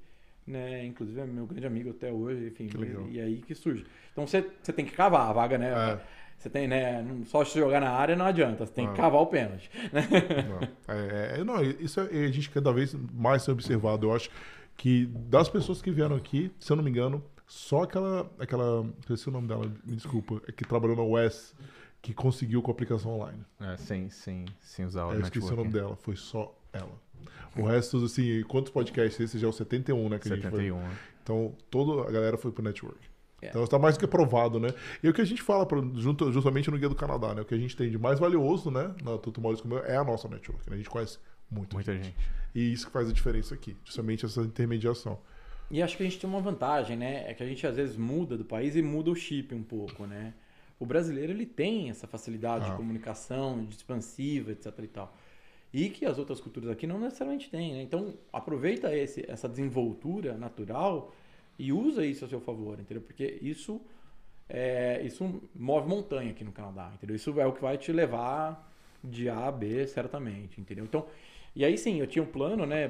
[0.45, 0.85] né?
[0.85, 2.67] Inclusive é meu grande amigo até hoje, enfim.
[2.67, 3.05] Que legal.
[3.09, 3.85] E, e aí que surge.
[4.13, 4.41] Então você,
[4.73, 5.67] tem que cavar a vaga, né?
[5.93, 5.99] É.
[6.37, 7.05] Você tem, né?
[7.25, 8.91] Só se jogar na área não adianta, você tem Ah.
[8.91, 9.69] que cavar o pênalti.
[9.93, 14.07] Não, é, é- não, isso é, a gente cada vez mais tem observado.
[14.07, 14.29] Eu acho
[14.77, 18.29] que das pessoas que vieram aqui, se eu não me engano, só aquela.
[18.39, 21.55] aquela esqueci o nome dela, me desculpa, é que trabalhou na US,
[22.01, 23.43] que conseguiu com a aplicação online.
[23.59, 26.91] É, sem, sem, sem usar o É, eu esqueci o nome dela, foi só ela.
[27.55, 29.19] O resto, assim, quantos podcasts?
[29.19, 30.19] Esse já é o 71, né?
[30.19, 30.65] Que a gente foi.
[30.67, 30.79] 71.
[31.23, 32.99] Então, toda a galera foi pro network.
[33.41, 33.49] É.
[33.49, 34.69] Então, está mais do que provado, né?
[35.01, 37.41] E o que a gente fala, pra- junto- justamente no Guia do Canadá, né?
[37.41, 38.93] O que a gente tem de mais valioso, né?
[39.03, 40.69] Na Tuto Maurício como eu, é a nossa network.
[40.69, 40.75] Né?
[40.75, 41.17] A gente conhece
[41.49, 41.73] muito.
[41.73, 42.15] Muita gente.
[42.53, 43.75] E isso que faz a diferença aqui.
[43.83, 45.19] Justamente essa intermediação.
[45.69, 47.29] E acho que a gente tem uma vantagem, né?
[47.29, 50.05] É que a gente às vezes muda do país e muda o chip um pouco,
[50.05, 50.33] né?
[50.79, 52.69] O brasileiro ele tem essa facilidade Ah.
[52.69, 55.13] de comunicação, de expansiva, etc e tal.
[55.73, 57.81] E que as outras culturas aqui não necessariamente têm, né?
[57.81, 61.13] Então, aproveita esse, essa desenvoltura natural
[61.59, 63.01] e usa isso a seu favor, entendeu?
[63.01, 63.81] Porque isso
[64.49, 67.15] é, isso move montanha aqui no Canadá, entendeu?
[67.17, 68.71] Isso é o que vai te levar
[69.03, 70.85] de A a B, certamente, entendeu?
[70.85, 71.05] Então,
[71.57, 72.87] e aí sim, eu tinha um plano, né,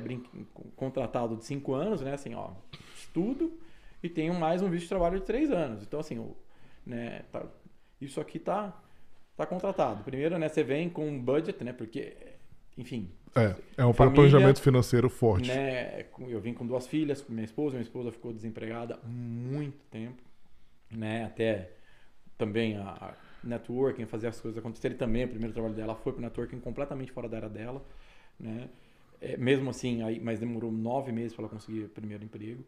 [0.76, 2.52] contratado de cinco anos, né, assim, ó,
[2.96, 3.58] estudo
[4.04, 5.84] e tenho mais um visto de trabalho de três anos.
[5.84, 6.36] Então, assim, o,
[6.86, 7.46] né, tá-
[8.02, 8.78] isso aqui tá,
[9.38, 10.04] tá contratado.
[10.04, 12.16] Primeiro, né, você vem com um budget, né, porque,
[12.78, 15.50] enfim, É, é um Família, planejamento financeiro forte.
[15.50, 20.22] né, eu vim com duas filhas, minha esposa, minha esposa ficou desempregada muito tempo,
[20.92, 21.72] né, até
[22.38, 26.22] também a, a networking, fazer as coisas acontecerem também, o primeiro trabalho dela foi para
[26.22, 27.84] networking completamente fora da área dela,
[28.40, 28.70] né,
[29.22, 32.64] É, mesmo assim, aí, mas demorou nove meses para ela conseguir o primeiro emprego,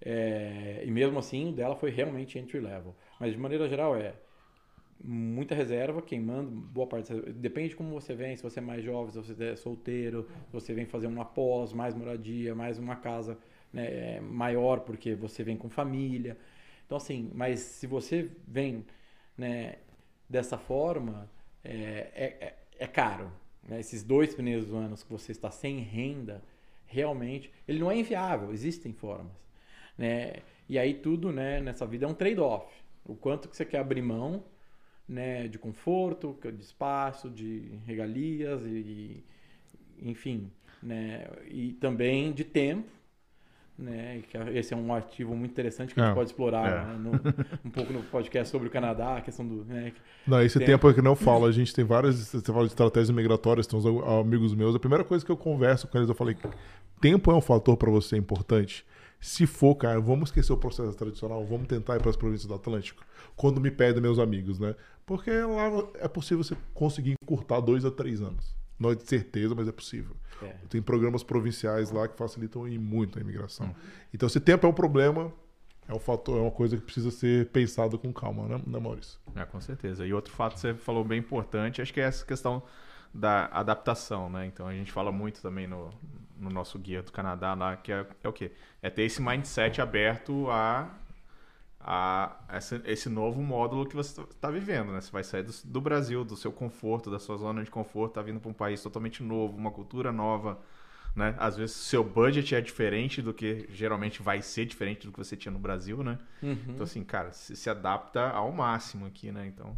[0.00, 4.14] É, e mesmo assim o dela foi realmente entry level, mas de maneira geral é
[5.04, 7.12] muita reserva, queimando boa parte.
[7.32, 10.52] Depende de como você vem, se você é mais jovem, se você é solteiro, se
[10.52, 13.36] você vem fazer uma pós, mais moradia, mais uma casa
[13.72, 16.38] né, maior, porque você vem com família.
[16.86, 18.84] Então, assim, mas se você vem
[19.36, 19.76] né,
[20.28, 21.28] dessa forma,
[21.64, 23.30] é, é, é- é caro.
[23.68, 23.80] Né?
[23.80, 26.42] Esses dois primeiros anos que você está sem renda,
[26.86, 29.32] realmente, ele não é inviável, existem formas.
[29.96, 30.34] Né?
[30.68, 32.72] E aí tudo né, nessa vida é um trade-off.
[33.04, 34.44] O quanto que você quer abrir mão
[35.08, 39.22] né, de conforto, de espaço, de regalias e,
[40.00, 40.50] enfim,
[40.82, 42.88] né, e também de tempo,
[43.82, 46.84] né, que esse é um ativo muito interessante que a gente É, pode explorar é.
[46.84, 49.92] né, no- um pouco no podcast sobre o Canadá, a questão do, né,
[50.26, 50.70] Não, esse Tempo.
[50.70, 51.48] tempo é que não fala.
[51.48, 52.16] A gente tem várias.
[52.16, 54.74] Você fala de estratégias migratórias, tem uns amigos meus.
[54.74, 56.36] A primeira coisa que eu converso com eles, eu falei:
[57.00, 58.84] tempo é um fator para você importante.
[59.20, 62.54] Se for, cara, vamos esquecer o processo tradicional, vamos tentar ir para as províncias do
[62.54, 63.04] Atlântico.
[63.36, 64.74] Quando me pedem meus amigos, né?
[65.06, 68.54] Porque lá é possível você conseguir encurtar dois a três anos.
[68.78, 70.16] Não é de certeza, mas é possível.
[70.42, 70.54] É.
[70.68, 73.66] Tem programas provinciais lá que facilitam muito a imigração.
[73.66, 73.74] Hum.
[74.12, 75.32] Então, se tempo é um problema,
[75.88, 79.18] é um fator, é uma coisa que precisa ser pensada com calma, né, né Maurício?
[79.34, 80.06] É, com certeza.
[80.06, 82.62] E outro fato que você falou bem importante, acho que é essa questão
[83.12, 84.46] da adaptação, né?
[84.46, 85.90] Então a gente fala muito também no,
[86.38, 88.52] no nosso guia do Canadá lá, que é, é o quê?
[88.80, 90.88] É ter esse mindset aberto a,
[91.84, 95.00] a essa, esse novo módulo que você está vivendo, né?
[95.00, 98.22] Você vai sair do, do, Brasil, do seu conforto, da sua zona de conforto, tá
[98.22, 100.60] vindo para um país totalmente novo, uma cultura nova,
[101.14, 101.34] né?
[101.38, 105.36] Às vezes seu budget é diferente do que geralmente vai ser diferente do que você
[105.36, 106.18] tinha no Brasil, né?
[106.42, 106.56] Uhum.
[106.68, 109.46] Então assim, cara, se, se adapta ao máximo aqui, né?
[109.46, 109.76] Então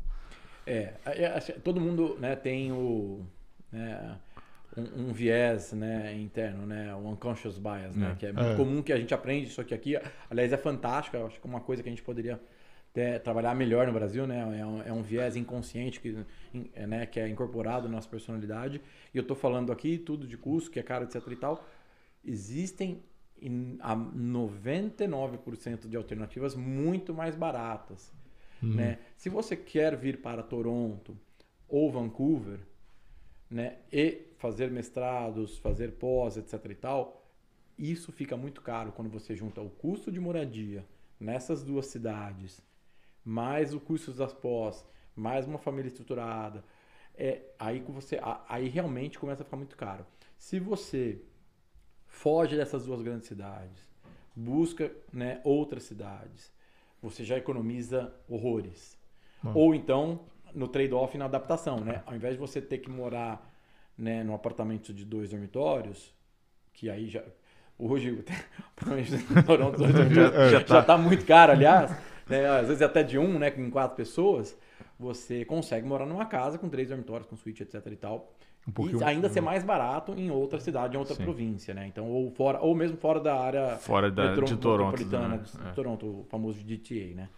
[0.66, 3.24] é, é, é todo mundo né, tem o,
[3.70, 4.18] né,
[4.76, 8.14] um, um, viés né, interno, né, o unconscious bias, né, é.
[8.14, 8.56] que é muito é.
[8.56, 9.96] comum que a gente aprende isso aqui, aqui.
[10.30, 12.40] Aliás, é fantástico, acho que é uma coisa que a gente poderia
[12.92, 16.16] ter, trabalhar melhor no Brasil, né, é um, é um viés inconsciente que,
[16.86, 18.80] né, que é incorporado na nossa personalidade.
[19.12, 21.66] E eu estou falando aqui tudo de custo, que é caro, etc e tal.
[22.24, 23.02] Existem
[23.80, 28.12] a 99% de alternativas muito mais baratas.
[28.62, 28.74] Uhum.
[28.74, 28.98] Né?
[29.16, 31.16] Se você quer vir para Toronto
[31.68, 32.60] ou Vancouver
[33.50, 36.66] né, e fazer mestrados, fazer pós, etc.
[36.66, 37.24] e tal,
[37.78, 40.84] isso fica muito caro quando você junta o custo de moradia
[41.18, 42.60] nessas duas cidades,
[43.24, 44.84] mais o custo das pós,
[45.16, 46.62] mais uma família estruturada.
[47.14, 50.04] É, aí, você, aí realmente começa a ficar muito caro.
[50.36, 51.22] Se você
[52.06, 53.90] foge dessas duas grandes cidades,
[54.36, 56.52] busca né, outras cidades,
[57.00, 58.98] você já economiza horrores.
[59.54, 62.02] Ou então, no trade-off na adaptação, né?
[62.04, 63.53] Ao invés de você ter que morar
[63.96, 66.14] né, num apartamento de dois dormitórios,
[66.72, 67.22] que aí já.
[67.76, 68.24] Hoje,
[70.50, 71.90] já, já tá muito caro, aliás.
[72.28, 72.46] Né?
[72.48, 73.50] Às vezes até de um, né?
[73.50, 74.56] Com quatro pessoas,
[74.98, 78.32] você consegue morar numa casa com três dormitórios, com suíte, etc e tal.
[78.78, 81.24] Um e ainda ser mais barato em outra cidade, em outra Sim.
[81.24, 81.86] província, né?
[81.86, 85.40] Então, ou fora, ou mesmo fora da área fora da, metro, de Toronto, né?
[85.42, 85.72] de é.
[85.72, 87.28] Toronto, o famoso DTA, né?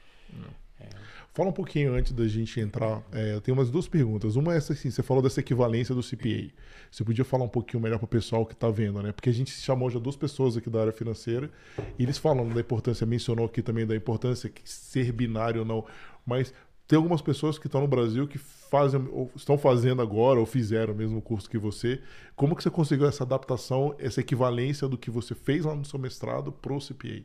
[0.80, 0.88] É.
[1.36, 3.02] Fala um pouquinho antes da gente entrar.
[3.12, 4.36] É, eu tenho umas duas perguntas.
[4.36, 6.50] Uma é essa assim, você falou dessa equivalência do CPA.
[6.90, 9.12] Você podia falar um pouquinho melhor para o pessoal que está vendo, né?
[9.12, 11.50] Porque a gente chamou já duas pessoas aqui da área financeira
[11.98, 15.84] e eles falam da importância, mencionou aqui também da importância que ser binário ou não.
[16.24, 16.54] Mas
[16.88, 20.96] tem algumas pessoas que estão no Brasil que fazem, estão fazendo agora, ou fizeram o
[20.96, 22.00] mesmo curso que você.
[22.34, 25.98] Como que você conseguiu essa adaptação, essa equivalência do que você fez lá no seu
[25.98, 27.22] mestrado para o CPA?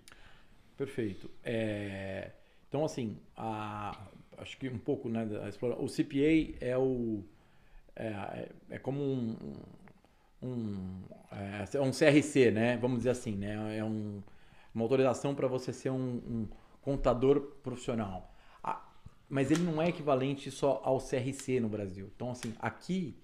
[0.76, 1.32] Perfeito.
[1.46, 2.32] É...
[2.72, 4.00] Então, assim, a...
[4.38, 5.28] acho que um pouco, né,
[5.78, 7.22] o CPA é o...
[7.94, 9.36] É, é, é como um,
[10.42, 12.78] um, é, é um CRC, né?
[12.78, 13.78] Vamos dizer assim, né?
[13.78, 14.24] É um,
[14.74, 16.48] uma autorização para você ser um, um
[16.82, 18.32] contador profissional
[19.32, 22.12] mas ele não é equivalente só ao CRC no Brasil.
[22.14, 23.16] Então, assim, aqui,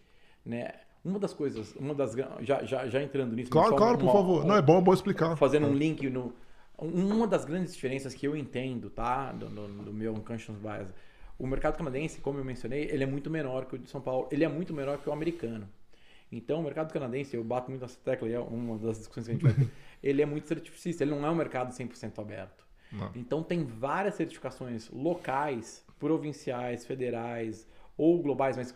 [0.43, 0.71] né,
[1.03, 3.51] uma das coisas, uma das já, já, já entrando nisso.
[3.51, 4.45] Claro, claro, uma, por favor.
[4.45, 5.36] não é bom, é bom explicar.
[5.36, 6.33] Fazendo um link no
[6.78, 10.94] uma das grandes diferenças que eu entendo, tá, do, do, do meu unconscious bias,
[11.40, 14.28] o mercado canadense, como eu mencionei, ele é muito menor que o de São Paulo.
[14.32, 15.68] Ele é muito menor que o americano.
[16.32, 19.32] Então, o mercado canadense, eu bato muito nessa tecla, e é uma das discussões que
[19.32, 19.72] a gente vai ter,
[20.04, 22.66] ele é muito certificista, ele não é um mercado 100% aberto.
[22.92, 23.12] Não.
[23.16, 28.74] Então, tem várias certificações locais provinciais, federais ou globais, mas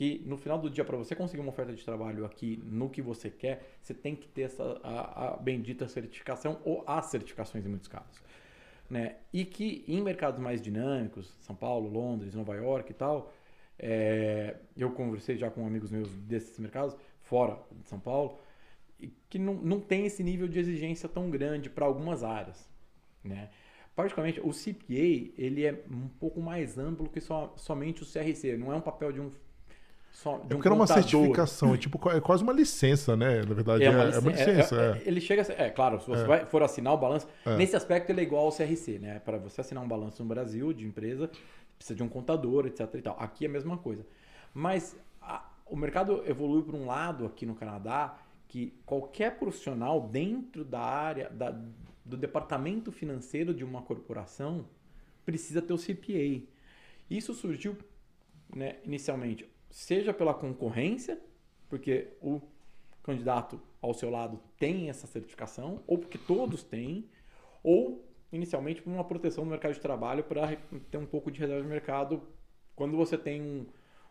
[0.00, 3.02] que no final do dia, para você conseguir uma oferta de trabalho aqui no que
[3.02, 7.68] você quer, você tem que ter essa, a, a bendita certificação ou as certificações em
[7.68, 8.18] muitos casos.
[8.88, 9.16] Né?
[9.30, 13.30] E que em mercados mais dinâmicos, São Paulo, Londres, Nova York e tal,
[13.78, 18.38] é, eu conversei já com amigos meus desses mercados, fora de São Paulo,
[19.28, 22.66] que não, não tem esse nível de exigência tão grande para algumas áreas.
[23.22, 23.50] Né?
[23.94, 28.56] particularmente, o CPA ele é um pouco mais amplo que só, somente o CRC.
[28.56, 29.30] Não é um papel de um
[30.12, 33.42] só, de é porque um era uma certificação, é tipo é quase uma licença, né?
[33.42, 34.76] Na verdade, é, é uma, é uma licença.
[34.76, 37.26] É, é, ele chega a ser, é claro, se você vai, for assinar o balanço,
[37.56, 39.18] nesse aspecto ele é igual ao CRC, né?
[39.20, 41.30] Para você assinar um balanço no Brasil de empresa,
[41.76, 42.94] precisa de um contador, etc.
[42.94, 43.16] E tal.
[43.18, 44.04] Aqui é a mesma coisa.
[44.52, 48.18] Mas a, o mercado evoluiu para um lado aqui no Canadá
[48.48, 51.56] que qualquer profissional dentro da área da,
[52.04, 54.66] do departamento financeiro de uma corporação
[55.24, 56.44] precisa ter o CPA.
[57.08, 57.76] Isso surgiu
[58.54, 61.20] né, inicialmente, seja pela concorrência,
[61.68, 62.40] porque o
[63.02, 67.08] candidato ao seu lado tem essa certificação, ou porque todos têm,
[67.62, 70.56] ou inicialmente por uma proteção no mercado de trabalho para
[70.90, 72.22] ter um pouco de reserva de mercado.
[72.76, 73.66] Quando você tem um,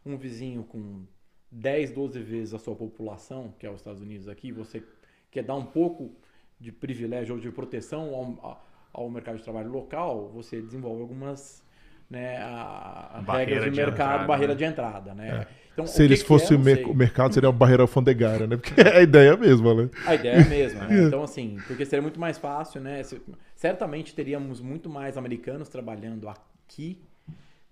[0.06, 1.06] um vizinho com
[1.52, 4.84] 10, 12 vezes a sua população, que é os Estados Unidos aqui, você
[5.32, 6.16] quer dar um pouco
[6.60, 11.64] de privilégio ou de proteção ao, ao mercado de trabalho local, você desenvolve algumas
[12.10, 14.58] né, a, a regras de, de mercado, entrada, barreira né?
[14.58, 15.48] de entrada, né?
[15.56, 15.60] É.
[15.74, 18.58] Então, se eles fossem é, o mercado, seria uma barreira alfandegária, né?
[18.58, 19.90] Porque é a ideia é a mesma, né?
[20.06, 21.04] A ideia é a mesma, né?
[21.08, 23.02] Então, assim, porque seria muito mais fácil, né?
[23.56, 27.02] Certamente teríamos muito mais americanos trabalhando aqui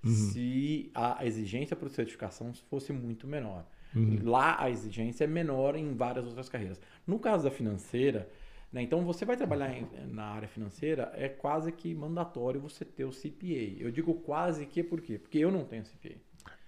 [0.06, 0.12] uhum.
[0.12, 3.66] se a exigência para certificação fosse muito menor.
[3.94, 4.20] Uhum.
[4.24, 6.80] Lá a exigência é menor em várias outras carreiras.
[7.06, 8.30] No caso da financeira,
[8.72, 13.06] né, então você vai trabalhar em, na área financeira, é quase que mandatório você ter
[13.06, 13.80] o CPA.
[13.80, 15.18] Eu digo quase que por quê?
[15.18, 16.16] Porque eu não tenho CPA.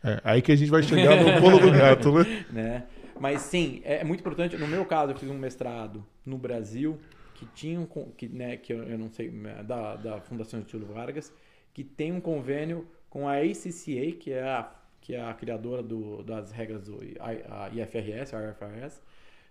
[0.03, 2.45] É, aí que a gente vai chegar no pulo do gato, né?
[2.49, 2.87] né?
[3.19, 4.55] Mas sim, é muito importante.
[4.55, 6.97] No meu caso, eu fiz um mestrado no Brasil
[7.39, 9.29] que tinha um, que, né, que eu, eu não sei,
[9.65, 11.33] da, da Fundação Getúlio Vargas,
[11.73, 16.21] que tem um convênio com a ACCA, que é a, que é a criadora do,
[16.21, 19.01] das regras do a IFRS, a IFRS,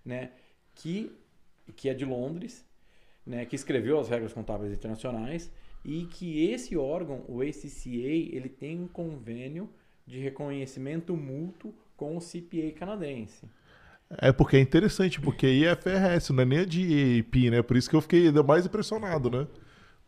[0.04, 0.32] né,
[0.74, 1.10] que,
[1.76, 2.64] que é de Londres,
[3.26, 5.50] né, que escreveu as regras contábeis internacionais
[5.84, 9.68] e que esse órgão, o ACCA, ele tem um convênio
[10.06, 13.46] de reconhecimento mútuo com o CPA canadense.
[14.10, 16.80] É porque é interessante, porque IFRS não é nem a de
[17.18, 17.60] IP, né?
[17.60, 19.46] Por isso que eu fiquei mais impressionado, né?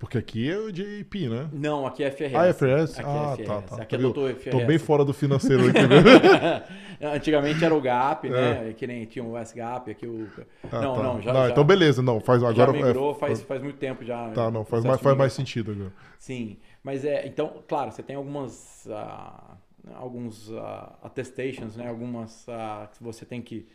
[0.00, 1.50] Porque aqui é o IP, né?
[1.52, 2.34] Não, aqui é FRS.
[2.34, 2.98] Ah, é FRS?
[2.98, 3.46] Aqui ah, é FRS.
[3.46, 3.82] tá, tá.
[3.82, 4.50] Aqui é doutor FRS.
[4.50, 6.64] Tô bem fora do financeiro aqui, né?
[7.14, 8.70] Antigamente era o GAP, né?
[8.70, 8.72] É.
[8.72, 10.26] Que nem tinha o S-GAP, aqui o...
[10.72, 11.02] Ah, não, tá.
[11.02, 11.50] não, já, não, já...
[11.50, 12.72] Então beleza, não, faz agora...
[12.72, 14.30] Já migrou, é, faz, faz muito tempo já.
[14.30, 15.92] Tá, não, faz mais, faz mais sentido agora.
[16.18, 17.26] Sim, mas é...
[17.26, 18.86] Então, claro, você tem algumas...
[18.86, 19.58] Uh,
[19.96, 21.86] alguns uh, attestations, né?
[21.86, 23.68] Algumas uh, que você tem que...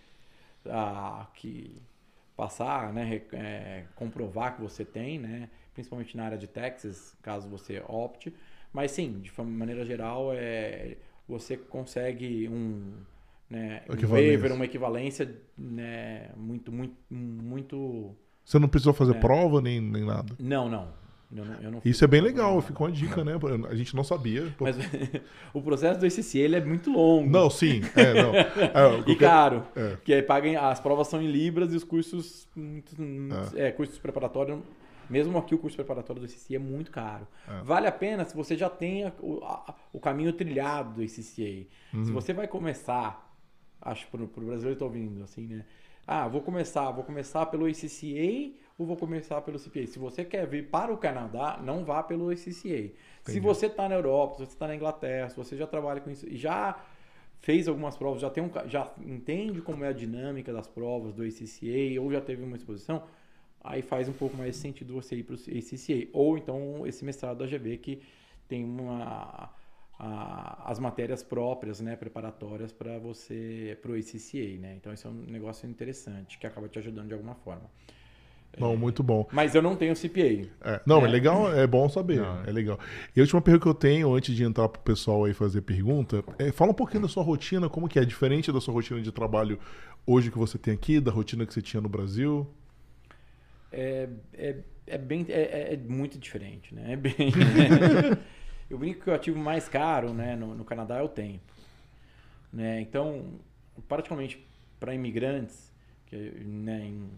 [0.66, 1.80] Uh, que
[2.36, 3.22] passar, né?
[3.32, 5.50] É, comprovar que você tem, né?
[5.76, 8.34] Principalmente na área de Texas, caso você opte.
[8.74, 12.94] Mas sim, de maneira geral, é, você consegue um,
[13.50, 18.16] né, um waiver, uma equivalência né, muito, muito, muito.
[18.44, 19.20] Você não precisou fazer é.
[19.20, 20.34] prova nem, nem nada?
[20.40, 21.06] Não, não.
[21.36, 23.34] Eu não, eu não Isso é bem legal, ficou uma dica, né?
[23.70, 24.54] A gente não sabia.
[24.60, 24.78] Mas
[25.54, 27.30] o processo do ICC ele é muito longo.
[27.30, 27.82] Não, sim.
[27.96, 28.32] É, não.
[28.46, 29.66] É, e caro.
[29.76, 29.98] É.
[30.04, 32.48] Que aí paguem, as provas são em libras e os cursos,
[33.56, 33.68] é.
[33.68, 34.60] é cursos preparatórios
[35.10, 37.28] mesmo aqui o curso preparatório do ICCA é muito caro.
[37.48, 37.62] É.
[37.64, 41.68] Vale a pena se você já tem o, a, o caminho trilhado do ICCA.
[41.94, 42.06] Uhum.
[42.06, 43.36] Se você vai começar,
[43.82, 45.66] acho para o brasileiro estou ouvindo assim, né?
[46.08, 49.88] Ah, vou começar, vou começar pelo ICCA ou vou começar pelo CPA?
[49.88, 52.70] Se você quer vir para o Canadá, não vá pelo ICCA.
[52.70, 52.94] Entendi.
[53.26, 56.12] Se você está na Europa, se você está na Inglaterra, se você já trabalha com
[56.12, 56.80] isso e já
[57.40, 61.26] fez algumas provas, já tem um, já entende como é a dinâmica das provas do
[61.26, 63.04] ICCA ou já teve uma exposição,
[63.66, 66.10] aí faz um pouco mais sentido você ir para o ACCA.
[66.14, 68.02] Ou então esse mestrado da GB que
[68.48, 69.50] tem uma,
[70.00, 74.76] a, as matérias próprias, né, preparatórias para você, para o ACCA, né?
[74.76, 77.70] Então isso é um negócio interessante que acaba te ajudando de alguma forma.
[78.58, 79.28] Não, é, muito bom.
[79.34, 80.48] Mas eu não tenho CPA.
[80.62, 81.08] É, não, né?
[81.08, 82.22] é legal, é bom saber.
[82.22, 82.44] Não.
[82.46, 82.80] É legal.
[83.14, 86.24] E a última pergunta que eu tenho, antes de entrar pro pessoal aí fazer pergunta,
[86.40, 89.12] é, fala um pouquinho da sua rotina, como que é diferente da sua rotina de
[89.12, 89.60] trabalho
[90.06, 92.48] hoje que você tem aqui, da rotina que você tinha no Brasil
[93.76, 94.56] é, é,
[94.88, 96.94] é bem é, é, é, muito diferente, né?
[96.94, 97.14] É bem,
[98.70, 101.44] eu brinco que o ativo mais caro, né, no, no Canadá é o tempo,
[102.52, 102.80] né?
[102.80, 103.40] Então,
[103.88, 104.44] particularmente
[104.80, 105.74] para imigrantes,
[106.06, 107.10] que né, em,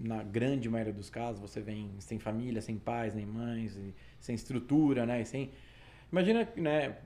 [0.00, 3.78] na grande maioria dos casos você vem sem família, sem pais nem mães,
[4.20, 5.22] sem estrutura, né?
[5.22, 5.50] E sem
[6.10, 6.96] imagina, né?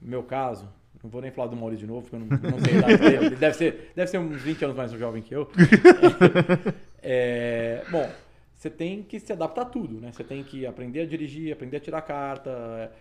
[0.00, 0.68] Meu caso,
[1.02, 2.96] não vou nem falar do Maurício de novo, porque eu não, não sei a idade
[2.98, 3.26] dele.
[3.26, 5.48] Ele deve ser, deve ser uns 20 anos mais jovem que eu.
[7.02, 8.08] É, bom,
[8.54, 10.12] você tem que se adaptar a tudo, né?
[10.12, 12.92] Você tem que aprender a dirigir, aprender a tirar carta.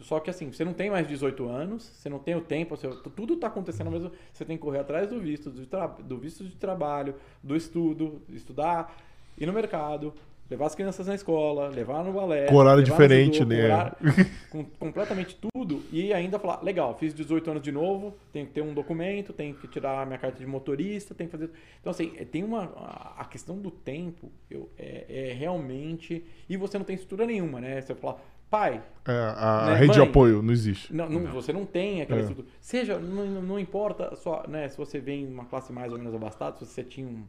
[0.00, 2.88] Só que assim, você não tem mais 18 anos, você não tem o tempo, você,
[3.14, 4.10] tudo está acontecendo mesmo.
[4.32, 5.66] Você tem que correr atrás do visto, do,
[6.02, 8.96] do visto de trabalho, do estudo, estudar,
[9.36, 10.14] ir no mercado,
[10.50, 12.46] levar as crianças na escola, levar no balé.
[12.46, 13.66] Com horário diferente, né?
[13.66, 13.96] Horário,
[14.50, 15.82] com completamente tudo.
[15.92, 19.54] E ainda falar, legal, fiz 18 anos de novo, tenho que ter um documento, tenho
[19.54, 21.50] que tirar minha carta de motorista, tenho que fazer.
[21.80, 22.64] Então, assim, é, tem uma.
[23.16, 26.24] A questão do tempo eu, é, é realmente.
[26.48, 27.80] E você não tem estrutura nenhuma, né?
[27.80, 28.82] Você fala, pai.
[29.06, 29.74] É, a né?
[29.74, 30.92] rede Mãe, de apoio não existe.
[30.92, 32.22] Não, não, Você não tem aquela é.
[32.22, 32.48] estrutura.
[32.60, 36.12] Seja, não, não importa só, né, se você vem de uma classe mais ou menos
[36.12, 37.24] abastada, se você tinha um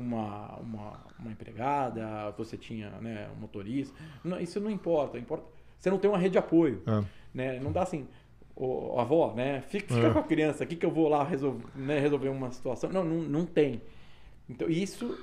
[0.00, 3.94] uma, uma, uma empregada, você tinha né, um motorista.
[4.24, 5.44] Não, isso não importa, importa.
[5.78, 6.82] Você não tem uma rede de apoio.
[6.86, 7.04] É.
[7.32, 7.60] Né?
[7.60, 8.06] Não dá assim,
[8.58, 9.60] o, avó, né?
[9.62, 10.12] Fica, fica é.
[10.12, 12.90] com a criança aqui que eu vou lá resolver, né, resolver uma situação.
[12.90, 13.80] Não, não, não tem.
[14.48, 15.16] Então, isso,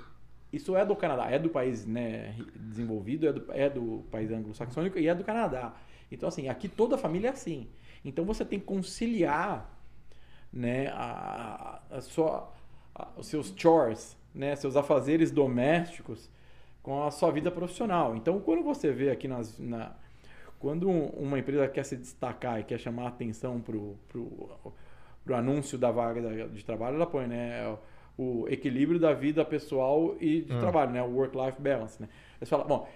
[0.53, 4.97] isso é do Canadá, é do país né, desenvolvido, é do, é do país anglo-saxônico
[4.97, 5.73] e é do Canadá.
[6.11, 7.67] Então, assim, aqui toda a família é assim.
[8.03, 9.69] Então, você tem que conciliar
[10.53, 12.53] né, a, a sua,
[12.93, 16.29] a, os seus chores, né, seus afazeres domésticos
[16.83, 18.15] com a sua vida profissional.
[18.15, 19.91] Então, quando você vê aqui nas, na,
[20.59, 26.47] quando uma empresa quer se destacar e quer chamar atenção para o anúncio da vaga
[26.47, 27.75] de trabalho, ela põe, né?
[28.17, 30.59] O equilíbrio da vida pessoal e de hum.
[30.59, 31.01] trabalho, né?
[31.01, 32.07] O work-life balance, né?
[32.39, 32.87] Eles falam, bom,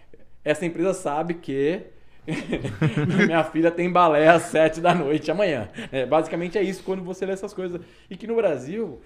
[0.44, 1.84] essa empresa sabe que
[3.26, 5.70] minha filha tem balé às sete da noite amanhã.
[5.92, 7.82] É, basicamente é isso quando você lê essas coisas.
[8.10, 9.02] E que no Brasil,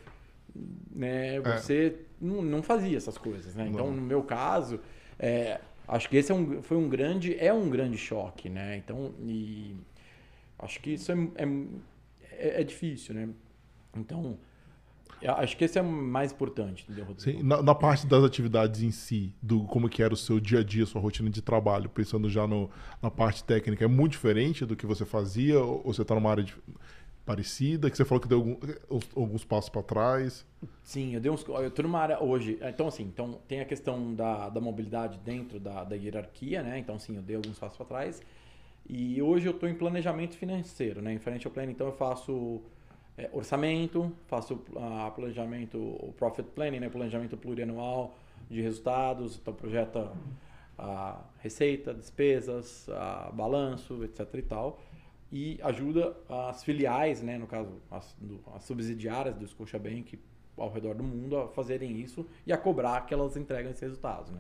[0.93, 1.39] né, é.
[1.39, 2.12] você é.
[2.23, 3.67] Não, não, fazia essas coisas, né?
[3.67, 4.79] Então, no meu caso,
[5.19, 8.77] é, acho que esse é um, foi um grande, é um grande choque, né?
[8.77, 9.75] Então, e
[10.57, 11.15] acho que isso é,
[12.31, 13.29] é, é difícil, né?
[13.95, 14.37] Então,
[15.31, 17.37] acho que esse é o mais importante, entendeu, Rodrigo?
[17.37, 20.59] Sim, na, na, parte das atividades em si, do como que era o seu dia
[20.59, 22.69] a dia, sua rotina de trabalho, pensando já no,
[23.01, 25.59] na parte técnica, é muito diferente do que você fazia?
[25.59, 26.55] Ou você está numa área de,
[27.25, 28.57] parecida, que você falou que deu algum,
[29.15, 30.45] alguns passos para trás?
[30.83, 31.45] Sim, eu dei uns.
[31.45, 32.59] Eu estou numa área hoje.
[32.61, 36.79] Então, assim, então tem a questão da, da mobilidade dentro da, da hierarquia, né?
[36.79, 38.21] Então, sim, eu dei alguns passos para trás.
[38.87, 41.13] E hoje eu estou em planejamento financeiro, né?
[41.13, 42.61] Em financial planning, então eu faço
[43.17, 48.15] é, orçamento, faço uh, planejamento, o profit planning, né, planejamento plurianual
[48.49, 50.11] de resultados, então projeta
[50.77, 52.87] a receita, despesas,
[53.33, 54.81] balanço, etc e tal,
[55.33, 60.19] e ajuda as filiais, né, no caso as, do, as subsidiárias do Scotiabank
[60.55, 64.29] ao redor do mundo a fazerem isso e a cobrar que elas entreguem esses resultados,
[64.29, 64.39] né.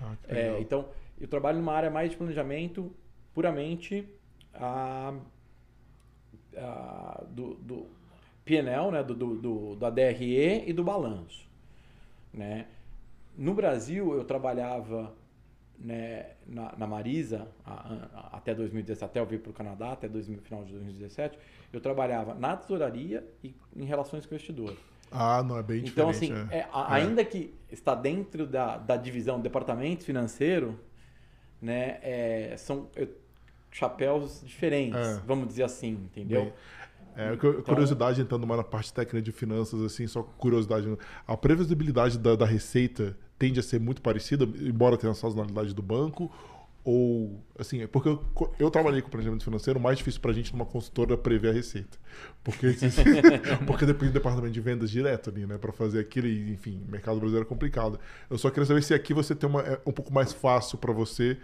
[0.00, 0.88] Ah, é, então,
[1.20, 2.92] eu trabalho numa área mais de planejamento
[3.32, 4.04] puramente
[4.52, 5.14] a,
[7.28, 7.86] do, do
[8.44, 11.46] PNL, né, do, do, do, da DRE e do balanço.
[12.34, 12.66] Né?
[13.38, 15.14] No Brasil, eu trabalhava
[15.82, 17.72] né, na, na, Marisa a,
[18.14, 21.38] a, até 2017, até eu vir para o Canadá, até 2000, final de 2017,
[21.72, 24.76] eu trabalhava na tesouraria e em relações com o investidor.
[25.10, 26.32] Ah, não é bem então, diferente.
[26.32, 26.58] Então, assim, é.
[26.58, 26.68] É, é.
[26.72, 30.78] ainda que está dentro da, da divisão do departamento financeiro,
[31.60, 32.88] né, é, são
[33.70, 35.20] chapéus diferentes, é.
[35.26, 36.44] vamos dizer assim, entendeu?
[36.44, 36.52] Bem,
[37.14, 40.86] é, então, curiosidade, entrando mais na parte técnica de finanças, assim, só curiosidade.
[41.26, 45.82] A previsibilidade da, da receita tende a ser muito parecida, embora tenha a sazonalidade do
[45.82, 46.30] banco,
[46.84, 48.24] ou assim, é porque eu,
[48.56, 51.48] eu, trabalhei com planejamento financeiro, o mais difícil para a gente numa consultora é prever
[51.50, 51.98] a receita.
[52.44, 52.68] Porque,
[53.66, 55.58] porque depende do departamento de vendas direto ali, né?
[55.58, 57.98] Para fazer aquilo e, enfim, mercado brasileiro é complicado.
[58.30, 60.92] Eu só queria saber se aqui você tem uma, é um pouco mais fácil para
[60.92, 61.36] você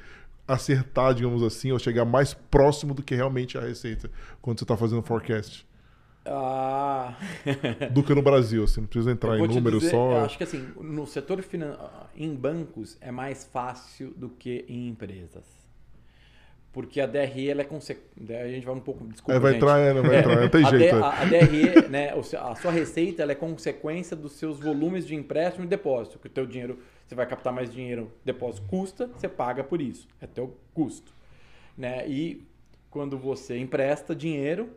[0.47, 4.09] acertar, digamos assim, ou chegar mais próximo do que realmente a receita
[4.41, 5.67] quando você está fazendo forecast?
[6.31, 7.17] Ah.
[7.93, 10.13] do que no Brasil, assim, não precisa entrar em números dizer, só.
[10.13, 14.89] Eu acho que assim, no setor financeiro, em bancos é mais fácil do que em
[14.89, 15.45] empresas.
[16.73, 18.41] Porque a DRE ela é consequência.
[18.41, 19.05] A gente vai um pouco.
[19.05, 19.63] Desculpa, é, vai gente.
[19.63, 20.97] entrar, é, não vai entrar, não tem a jeito.
[20.97, 21.03] D, é.
[21.03, 25.65] a, a, DRE, né, a sua receita ela é consequência dos seus volumes de empréstimo
[25.65, 26.19] e depósito.
[26.19, 30.07] Que o teu dinheiro você vai captar mais dinheiro, depósito custa, você paga por isso,
[30.21, 31.11] é teu custo,
[31.77, 32.07] né?
[32.07, 32.47] E
[32.91, 34.69] quando você empresta dinheiro,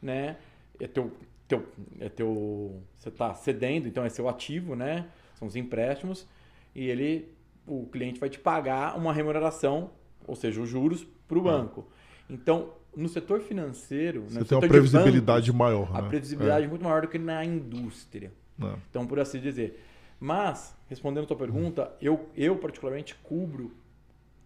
[0.00, 0.36] né,
[0.80, 1.12] é teu,
[1.46, 1.66] teu,
[2.00, 5.06] é teu, você está cedendo, então é seu ativo, né?
[5.34, 6.26] São os empréstimos
[6.74, 7.28] e ele,
[7.66, 9.90] o cliente vai te pagar uma remuneração,
[10.26, 11.44] ou seja, os juros para o ah.
[11.44, 11.86] banco.
[12.28, 15.96] Então, no setor financeiro, você né, tem uma previsibilidade bancos, maior.
[15.96, 16.08] A né?
[16.08, 16.66] previsibilidade é.
[16.66, 18.32] é muito maior do que na indústria.
[18.60, 18.74] É.
[18.90, 19.80] Então, por assim dizer.
[20.18, 23.72] Mas, respondendo a tua pergunta, eu, eu particularmente cubro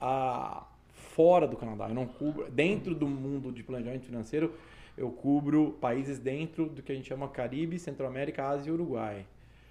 [0.00, 1.88] a fora do Canadá.
[1.88, 4.54] Eu não cubro dentro do mundo de planejamento financeiro.
[4.98, 9.24] Eu cubro países dentro do que a gente chama Caribe, Centro-América, Ásia e Uruguai.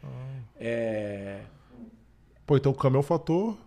[0.04, 0.40] Ah.
[0.60, 1.42] É...
[2.46, 3.58] Pô, então o câmbio é um fator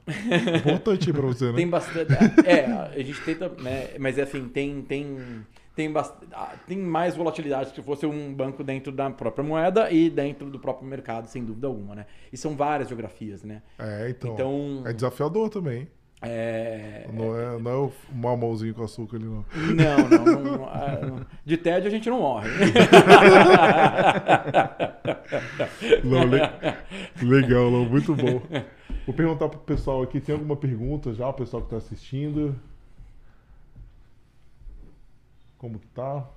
[0.56, 1.56] importante para você, né?
[1.56, 2.12] Tem bastante.
[2.46, 3.90] É, a gente tenta, né?
[3.98, 5.44] Mas assim, tem, tem
[5.74, 5.92] tem,
[6.32, 10.58] ah, tem mais volatilidade se fosse um banco dentro da própria moeda e dentro do
[10.58, 12.06] próprio mercado, sem dúvida alguma, né?
[12.32, 13.62] E são várias geografias, né?
[13.78, 14.34] É, então.
[14.34, 15.88] então é desafiador também.
[16.22, 19.42] É, não é, não é o mamãozinho com açúcar ali, não.
[19.74, 20.24] Não, não.
[20.24, 22.50] não, não ah, de tédio a gente não morre.
[26.04, 26.40] não, le,
[27.22, 28.42] legal, não, muito bom.
[29.06, 32.54] Vou perguntar pro pessoal aqui, tem alguma pergunta já, o pessoal que está assistindo?
[35.56, 36.28] Como que tá?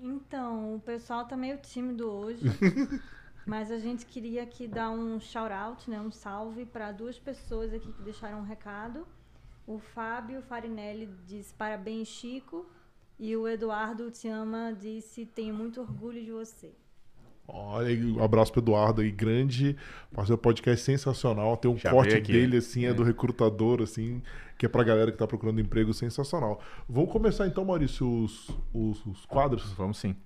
[0.00, 2.44] Então, o pessoal tá meio tímido hoje.
[3.44, 7.92] mas a gente queria aqui dar um shout-out, né, um salve para duas pessoas aqui
[7.92, 9.06] que deixaram um recado.
[9.66, 12.66] O Fábio Farinelli disse parabéns, Chico.
[13.18, 16.72] E o Eduardo Te Ama disse tenho muito orgulho de você.
[17.46, 19.76] Olha, um abraço pro Eduardo aí, grande,
[20.12, 21.56] fazer um podcast sensacional.
[21.56, 22.88] Tem um Já corte dele, assim, é.
[22.88, 22.94] é.
[22.94, 24.22] do recrutador, assim,
[24.58, 26.60] que é pra galera que tá procurando emprego sensacional.
[26.88, 29.72] Vamos começar então, Maurício, os, os, os quadros?
[29.72, 30.16] Vamos sim.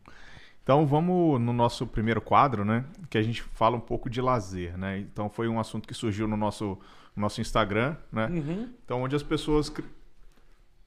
[0.62, 2.84] Então vamos no nosso primeiro quadro, né?
[3.08, 4.98] Que a gente fala um pouco de lazer, né?
[4.98, 6.76] Então foi um assunto que surgiu no nosso, no
[7.18, 8.26] nosso Instagram, né?
[8.26, 8.72] Uhum.
[8.84, 9.72] Então onde as pessoas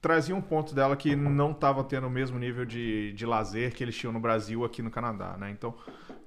[0.00, 3.96] traziam pontos dela que não estavam tendo o mesmo nível de, de lazer que eles
[3.96, 5.50] tinham no Brasil aqui no Canadá, né?
[5.50, 5.74] Então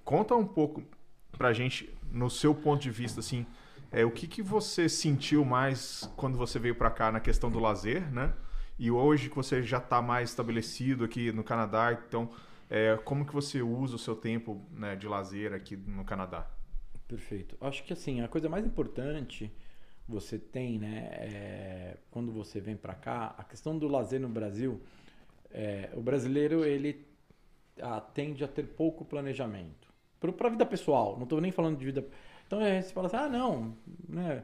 [0.04, 0.84] conta um pouco
[1.38, 3.46] pra gente, no seu ponto de vista, assim,
[3.92, 7.60] é, o que, que você sentiu mais quando você veio pra cá na questão do
[7.60, 8.34] lazer, né?
[8.78, 12.30] E hoje que você já está mais estabelecido aqui no Canadá, então
[12.70, 16.48] é, como que você usa o seu tempo né, de lazer aqui no Canadá?
[17.08, 17.56] Perfeito.
[17.62, 19.52] Acho que assim, a coisa mais importante
[20.08, 24.80] você tem, né, é, quando você vem para cá, a questão do lazer no Brasil,
[25.52, 27.06] é, o brasileiro ele
[27.82, 29.86] ah, tende a ter pouco planejamento.
[30.20, 32.06] Para a vida pessoal, não estou nem falando de vida.
[32.48, 33.76] Então é, você fala assim, ah, não,
[34.08, 34.44] né?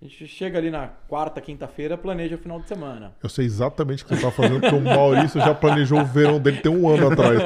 [0.00, 3.14] A gente chega ali na quarta, quinta-feira, planeja o final de semana.
[3.22, 6.38] Eu sei exatamente o que você tá fazendo, porque o Maurício já planejou o verão
[6.38, 7.38] dele tem um ano atrás.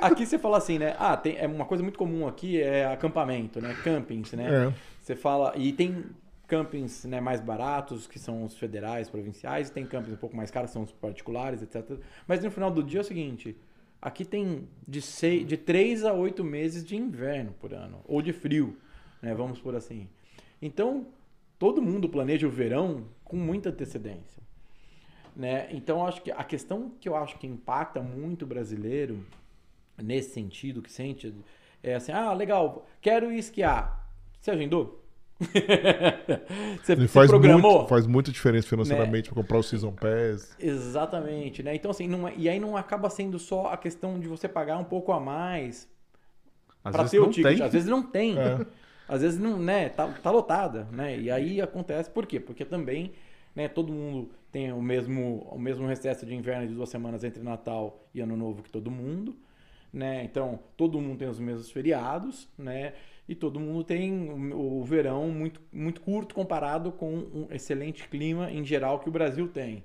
[0.00, 0.94] Aqui você fala assim, né?
[0.98, 3.74] Ah, tem, é uma coisa muito comum aqui é acampamento, né?
[3.82, 4.68] Campings, né?
[4.68, 4.72] É.
[5.02, 5.52] Você fala.
[5.56, 6.04] E tem
[6.46, 10.50] campings né, mais baratos, que são os federais, provinciais, e tem campings um pouco mais
[10.50, 11.98] caros, são os particulares, etc.
[12.26, 13.56] Mas no final do dia é o seguinte:
[14.00, 18.32] aqui tem de, seis, de 3 a 8 meses de inverno por ano, ou de
[18.32, 18.76] frio,
[19.20, 19.34] né?
[19.34, 20.08] Vamos por assim.
[20.60, 21.06] Então,
[21.58, 24.42] todo mundo planeja o verão com muita antecedência.
[25.34, 25.68] Né?
[25.72, 29.26] Então, acho que a questão que eu acho que impacta muito o brasileiro
[30.00, 31.34] nesse sentido, que sente,
[31.82, 34.08] é assim: ah, legal, quero esquiar.
[34.40, 35.03] Você agendou?
[36.82, 37.78] você se faz, programou?
[37.78, 40.56] muito, faz muita diferença financeiramente pra comprar o Season Pass.
[40.58, 41.74] Exatamente, né?
[41.74, 44.84] Então, assim, não e aí não acaba sendo só a questão de você pagar um
[44.84, 45.88] pouco a mais
[46.82, 47.56] para ter o ticket.
[47.56, 47.62] tem.
[47.62, 48.38] Às vezes não tem.
[48.38, 48.64] É.
[49.08, 49.90] Às vezes não, né?
[49.90, 51.18] Tá, tá lotada, né?
[51.18, 52.40] E aí acontece por quê?
[52.40, 53.12] Porque também,
[53.54, 53.68] né?
[53.68, 58.08] Todo mundo tem o mesmo, o mesmo recesso de inverno de duas semanas entre Natal
[58.14, 59.36] e Ano Novo que todo mundo,
[59.92, 60.24] né?
[60.24, 62.94] Então todo mundo tem os mesmos feriados, né?
[63.28, 68.64] E todo mundo tem o, verão muito, muito curto comparado com um excelente clima em
[68.64, 69.82] geral que o Brasil tem.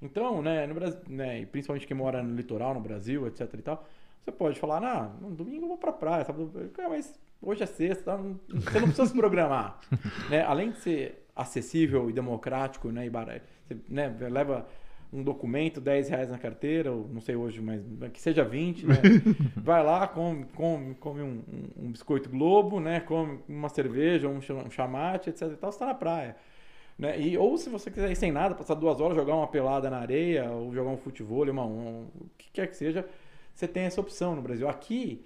[0.00, 3.86] Então, né, no Brasil, né, principalmente quem mora no litoral, no Brasil, etc e tal,
[4.20, 6.44] você pode falar, ah, no domingo eu vou pra praia, sabe?
[6.70, 8.16] Cara, mas hoje é sexta?
[8.16, 9.78] Não- você não precisa se programar.
[10.28, 10.42] né?
[10.42, 14.66] Além de ser acessível e democrático, né, e barato, você né, leva
[15.12, 17.82] um documento, 10 reais na carteira, ou não sei hoje, mas
[18.12, 18.94] que seja 20, né?
[19.56, 21.42] Vai lá, come, come, come um,
[21.76, 23.00] um- biscoito Globo, né?
[23.00, 26.36] Come uma cerveja, um um chamate, etc e tal, você tá na praia.
[26.98, 27.20] Né?
[27.20, 29.98] E, ou se você quiser ir sem nada, passar duas horas, jogar uma pelada na
[29.98, 33.06] areia, ou jogar um futebol, uma, um, o que quer que seja,
[33.54, 34.68] você tem essa opção no Brasil.
[34.68, 35.24] Aqui,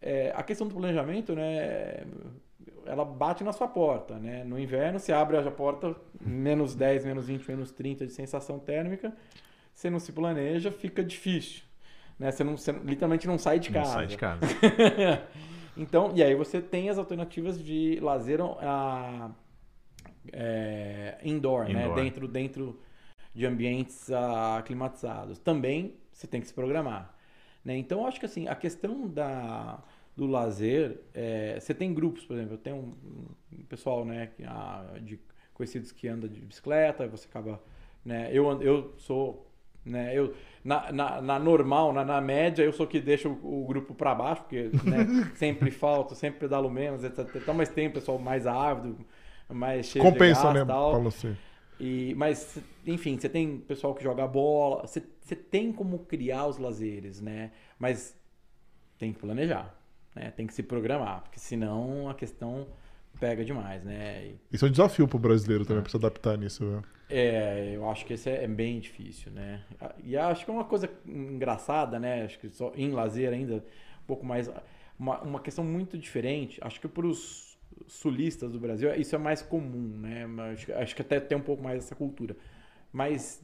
[0.00, 2.04] é, a questão do planejamento, né,
[2.90, 4.18] ela bate na sua porta.
[4.18, 4.44] Né?
[4.44, 9.12] No inverno, você abre a porta, menos 10, menos 20, menos 30 de sensação térmica,
[9.72, 11.62] você não se planeja, fica difícil.
[12.18, 12.30] Né?
[12.30, 13.92] Você, não, você literalmente não sai de Não casa.
[13.92, 14.40] sai de casa.
[15.76, 19.30] então, e aí você tem as alternativas de lazer a,
[20.32, 21.84] é, indoor, né?
[21.84, 21.94] Indoor.
[21.94, 22.80] Dentro, dentro
[23.34, 25.38] de ambientes ah, climatizados.
[25.38, 27.14] Também você tem que se programar.
[27.64, 27.76] Né?
[27.76, 29.82] Então, eu acho que assim, a questão da,
[30.16, 34.44] do lazer, é, você tem grupos, por exemplo, eu tenho um, um pessoal né, que,
[34.44, 35.18] ah, de
[35.54, 37.60] conhecidos que anda de bicicleta, você acaba.
[38.04, 39.46] Né, eu, eu sou.
[39.84, 43.66] Né, eu, na, na, na normal, na, na média, eu sou que deixa o, o
[43.66, 47.26] grupo para baixo, porque né, sempre falto, sempre pedalo menos, etc.
[47.36, 48.98] Então, mas tem o pessoal mais ávido,
[49.48, 50.64] mais cheio Compensa, de gás, né?
[50.66, 50.90] tal.
[50.90, 51.34] Pra você.
[51.80, 56.58] E, mas, enfim, você tem pessoal que joga bola, você, você tem como criar os
[56.58, 57.52] lazeres, né?
[57.78, 58.14] Mas
[58.98, 59.74] tem que planejar,
[60.14, 60.30] né?
[60.32, 62.66] Tem que se programar, porque senão a questão
[63.18, 64.26] pega demais, né?
[64.26, 66.64] E, Isso é um desafio pro brasileiro também, pra se adaptar nisso.
[66.64, 66.82] Né?
[67.08, 69.64] é, eu acho que esse é, é bem difícil, né?
[70.04, 72.24] E acho que é uma coisa engraçada, né?
[72.24, 73.56] Acho que só em lazer ainda,
[74.02, 74.48] um pouco mais.
[74.98, 76.60] Uma, uma questão muito diferente.
[76.62, 77.58] Acho que para os
[77.88, 80.24] sulistas do Brasil, isso é mais comum, né?
[80.52, 82.36] Acho, que- acho que até tem um pouco mais essa cultura.
[82.92, 83.42] Mas,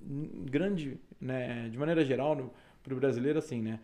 [0.00, 1.68] grande, né?
[1.68, 3.80] De maneira geral, para o brasileiro, assim, né?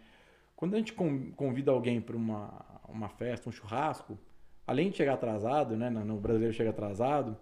[0.62, 2.48] Quando a gente con- convida alguém para uma,
[2.88, 4.16] uma festa, um churrasco,
[4.64, 5.90] além de chegar atrasado, né?
[5.90, 7.36] No brasileiro chega atrasado,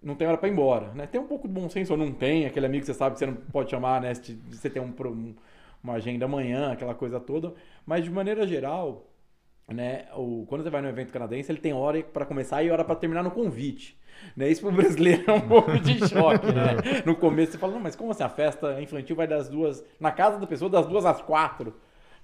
[0.00, 1.04] não tem hora para ir embora, né?
[1.04, 3.18] Tem um pouco de bom senso ou não tem, aquele amigo que você sabe que
[3.18, 4.12] você não pode chamar, né?
[4.14, 5.34] Você tem um, um-
[5.82, 7.52] uma agenda amanhã, aquela coisa toda.
[7.84, 9.04] Mas de maneira geral,
[9.66, 10.06] né?
[10.14, 12.94] O, quando você vai no evento canadense, ele tem hora para começar e hora para
[12.94, 13.98] terminar no convite.
[14.36, 14.48] Né?
[14.48, 17.02] Isso pro brasileiro é um pouco de choque, né?
[17.04, 18.22] No começo você fala, não, mas como assim?
[18.22, 21.74] A festa infantil vai das duas, na casa da pessoa, das duas às quatro.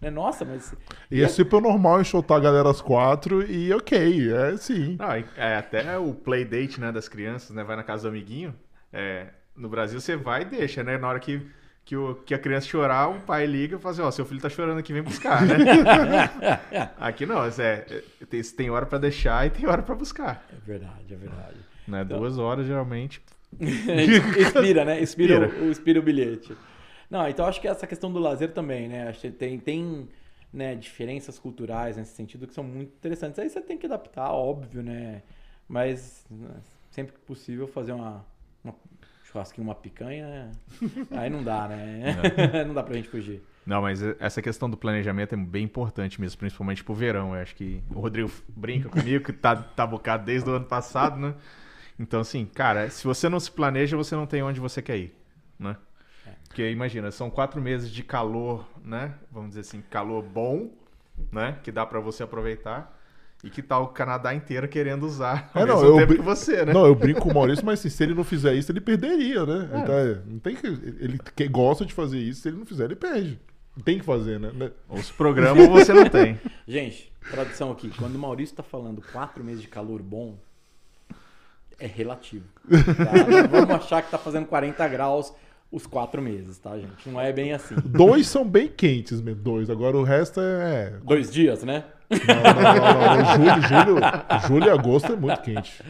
[0.01, 0.11] Né?
[0.11, 0.74] Nossa, mas.
[1.11, 4.96] E é super normal enxotar a galera às quatro e ok, é sim.
[4.98, 7.62] Não, é, até o playdate né, das crianças, né?
[7.62, 8.55] Vai na casa do amiguinho.
[8.92, 9.28] é,
[9.61, 10.96] no Brasil você vai e deixa, né?
[10.96, 11.42] Na hora que,
[11.84, 14.40] que, o, que a criança chorar, o pai liga e fala assim, ó, seu filho
[14.40, 15.55] tá chorando aqui, vem buscar, né?
[16.98, 20.44] aqui não, é, é, tem, tem hora para deixar e tem hora para buscar.
[20.51, 21.57] É verdade, é verdade.
[21.86, 22.03] Né?
[22.03, 22.18] Então...
[22.18, 23.22] Duas horas, geralmente.
[23.61, 25.03] Inspira, né?
[25.03, 25.64] Inspira, Inspira.
[25.64, 26.57] O, inspira o bilhete.
[27.11, 29.08] Não, então acho que essa questão do lazer também, né?
[29.08, 30.08] Acho que tem, tem
[30.52, 33.38] né, diferenças culturais nesse sentido que são muito interessantes.
[33.38, 35.22] Aí você tem que adaptar, óbvio, né?
[35.68, 36.48] Mas né,
[36.90, 38.24] sempre que possível fazer uma,
[38.62, 38.74] uma
[39.24, 40.50] churrasquinho, uma picanha,
[41.11, 42.16] aí não dá, né?
[42.52, 42.64] É.
[42.64, 43.42] não dá pra gente fugir.
[43.66, 47.34] Não, mas essa questão do planejamento é bem importante mesmo, principalmente pro verão.
[47.34, 51.18] Eu acho que o Rodrigo brinca comigo, que tá, tá bocado desde o ano passado,
[51.18, 51.34] né?
[51.98, 55.14] Então, assim, cara, se você não se planeja, você não tem onde você quer ir,
[55.58, 55.76] né?
[56.51, 56.61] É.
[56.61, 59.14] Porque imagina, são quatro meses de calor, né?
[59.30, 60.70] Vamos dizer assim, calor bom,
[61.30, 61.59] né?
[61.62, 62.98] Que dá para você aproveitar.
[63.42, 66.74] E que tal o Canadá inteiro querendo usar ao é, não, eu que você, né?
[66.74, 69.46] Não, eu brinco com o Maurício, mas assim, se ele não fizer isso, ele perderia,
[69.46, 69.70] né?
[69.72, 69.78] É.
[69.78, 72.96] Então, não tem que, ele que gosta de fazer isso, se ele não fizer, ele
[72.96, 73.40] perde.
[73.82, 74.72] Tem que fazer, né?
[74.88, 76.38] Ou se programa ou você não tem.
[76.68, 77.90] Gente, tradução aqui.
[77.96, 80.36] Quando o Maurício tá falando quatro meses de calor bom,
[81.78, 82.44] é relativo.
[82.68, 83.46] Tá?
[83.51, 85.32] vamos achar que tá fazendo 40 graus
[85.70, 87.08] os quatro meses, tá, gente?
[87.08, 87.76] Não é bem assim.
[87.86, 89.40] Dois são bem quentes, mesmo.
[89.40, 89.70] Dois.
[89.70, 90.98] Agora o resto é.
[91.04, 91.84] Dois dias, né?
[92.10, 93.36] Não, não, não, não.
[93.36, 95.80] Julho, julho, julho e agosto é muito quente.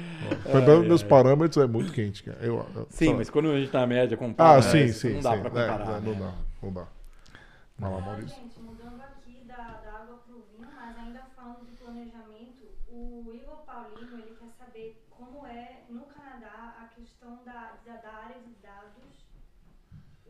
[0.45, 1.07] Pegando é, meus é.
[1.07, 2.23] parâmetros, é muito quente.
[2.23, 2.39] Cara.
[2.43, 5.15] Eu, eu, sim, mas quando a gente tá na média compara, ah, sim, né, sim,
[5.15, 5.41] não dá sim.
[5.41, 5.97] pra comparar.
[5.97, 6.19] É, não, né?
[6.19, 6.87] dá, não dá.
[7.79, 8.37] Vai lá, Maurício.
[8.37, 13.65] Gente, mudando aqui da, da água pro vinho, mas ainda falando de planejamento, o Igor
[13.65, 18.53] Paulino, ele quer saber como é, no Canadá, a questão da, da, da área de
[18.63, 19.20] dados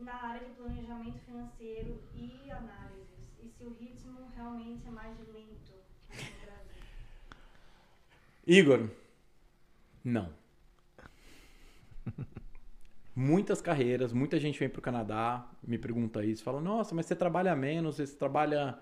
[0.01, 3.31] na área de planejamento financeiro e análises.
[3.41, 5.73] E se o ritmo realmente é mais lento
[6.09, 6.83] no Brasil.
[8.45, 8.89] Igor,
[10.03, 10.33] não.
[13.15, 17.15] muitas carreiras, muita gente vem para o Canadá, me pergunta isso, fala, nossa, mas você
[17.15, 18.77] trabalha menos, você trabalha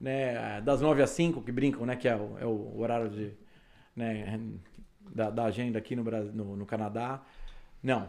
[0.00, 3.32] né, das 9 às 5, que brincam, né, que é o, é o horário de,
[3.94, 4.40] né,
[5.14, 7.20] da, da, agenda aqui no, Brasil, no, no Canadá.
[7.82, 8.08] Não.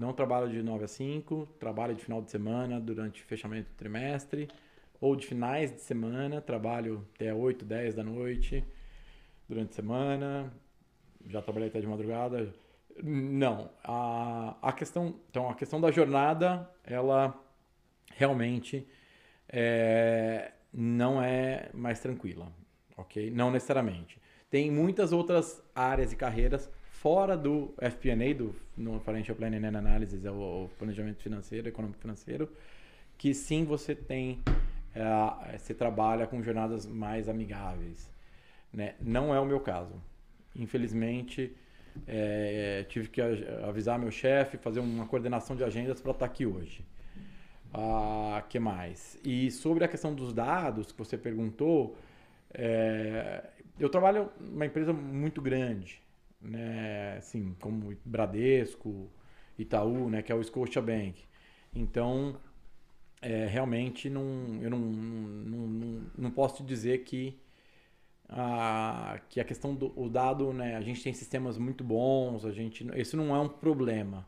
[0.00, 4.48] Não trabalho de 9 a 5, trabalho de final de semana durante fechamento do trimestre,
[4.98, 8.64] ou de finais de semana, trabalho até 8, 10 da noite
[9.46, 10.50] durante a semana.
[11.26, 12.50] Já trabalhei até de madrugada,
[13.02, 13.70] não.
[13.84, 17.38] A, a questão, então, a questão da jornada, ela
[18.14, 18.88] realmente
[19.50, 22.50] é, não é mais tranquila,
[22.96, 23.30] ok?
[23.30, 24.18] Não necessariamente.
[24.48, 26.70] Tem muitas outras áreas e carreiras
[27.00, 31.98] fora do FP&A, do no Financial Planning and Analysis, é o, o planejamento financeiro, econômico
[31.98, 32.46] financeiro,
[33.16, 34.38] que sim você tem,
[34.94, 38.10] é, você trabalha com jornadas mais amigáveis.
[38.70, 38.96] Né?
[39.00, 39.94] Não é o meu caso.
[40.54, 41.56] Infelizmente,
[42.06, 43.22] é, tive que
[43.66, 46.84] avisar meu chefe, fazer uma coordenação de agendas para estar tá aqui hoje.
[47.72, 49.18] Ah, que mais?
[49.24, 51.96] E sobre a questão dos dados que você perguntou,
[52.52, 53.42] é,
[53.78, 56.02] eu trabalho numa empresa muito grande,
[56.40, 57.16] né?
[57.18, 59.10] Assim, como Bradesco,
[59.58, 60.22] Itaú, né?
[60.22, 61.24] Que é o Scotiabank.
[61.74, 62.36] Então,
[63.22, 64.22] é, realmente não,
[64.62, 67.38] eu não, não, não, não posso te dizer que
[68.28, 72.52] a, que a questão do o dado, né, a gente tem sistemas muito bons, a
[72.52, 74.26] gente, isso não é um problema,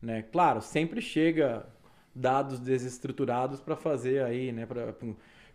[0.00, 0.22] né?
[0.22, 1.66] Claro, sempre chega
[2.14, 4.94] dados desestruturados para fazer aí, né, para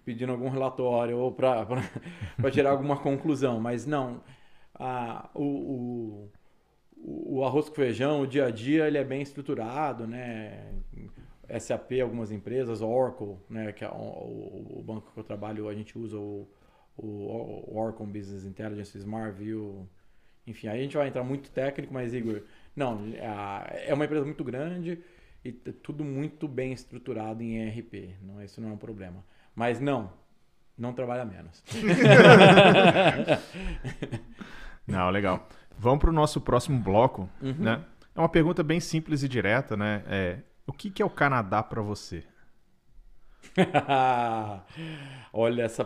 [0.05, 1.65] pedindo algum relatório ou para
[2.51, 4.21] tirar alguma conclusão, mas não,
[4.79, 6.29] a, o,
[6.95, 10.73] o, o arroz com feijão, o dia a dia, ele é bem estruturado, né?
[11.59, 15.97] SAP, algumas empresas, Oracle, né, que é o, o banco que eu trabalho, a gente
[15.97, 16.47] usa o
[16.97, 19.87] o Oracle Business Intelligence, SmartView,
[20.45, 22.41] enfim, aí a gente vai entrar muito técnico, mas Igor,
[22.75, 24.99] não, é uma empresa muito grande
[25.45, 29.23] e tudo muito bem estruturado em ERP, não, isso não é um problema.
[29.55, 30.11] Mas não,
[30.77, 31.63] não trabalha menos.
[34.87, 35.47] não, legal.
[35.77, 37.53] Vamos para o nosso próximo bloco, uhum.
[37.59, 37.83] né?
[38.15, 40.03] É uma pergunta bem simples e direta, né?
[40.07, 42.23] É, o que, que é o Canadá para você?
[45.31, 45.85] Olha, essa,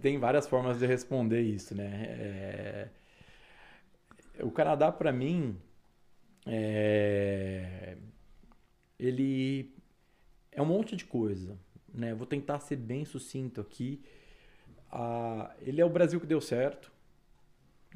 [0.00, 1.90] tem várias formas de responder isso, né?
[2.08, 2.88] É,
[4.40, 5.58] o Canadá, para mim,
[6.46, 7.96] é,
[8.98, 9.74] ele
[10.52, 11.58] é um monte de coisa,
[11.92, 12.14] né?
[12.14, 14.02] Vou tentar ser bem sucinto aqui.
[14.90, 16.90] Ah, ele é o Brasil que deu certo,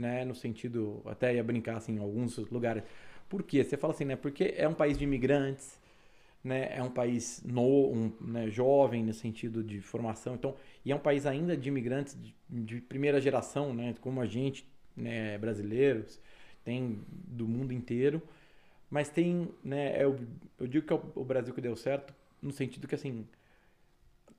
[0.01, 0.25] né?
[0.25, 2.83] No sentido, até ia brincar assim, em alguns lugares.
[3.29, 3.63] Por quê?
[3.63, 4.17] Você fala assim, né?
[4.17, 5.79] Porque é um país de imigrantes,
[6.43, 10.97] né, é um país no, um, né, jovem no sentido de formação, então, e é
[10.97, 16.19] um país ainda de imigrantes de, de primeira geração, né, como a gente, né, brasileiros,
[16.65, 18.23] tem do mundo inteiro,
[18.91, 22.89] mas tem, né, é eu digo que é o Brasil que deu certo no sentido
[22.89, 23.27] que assim,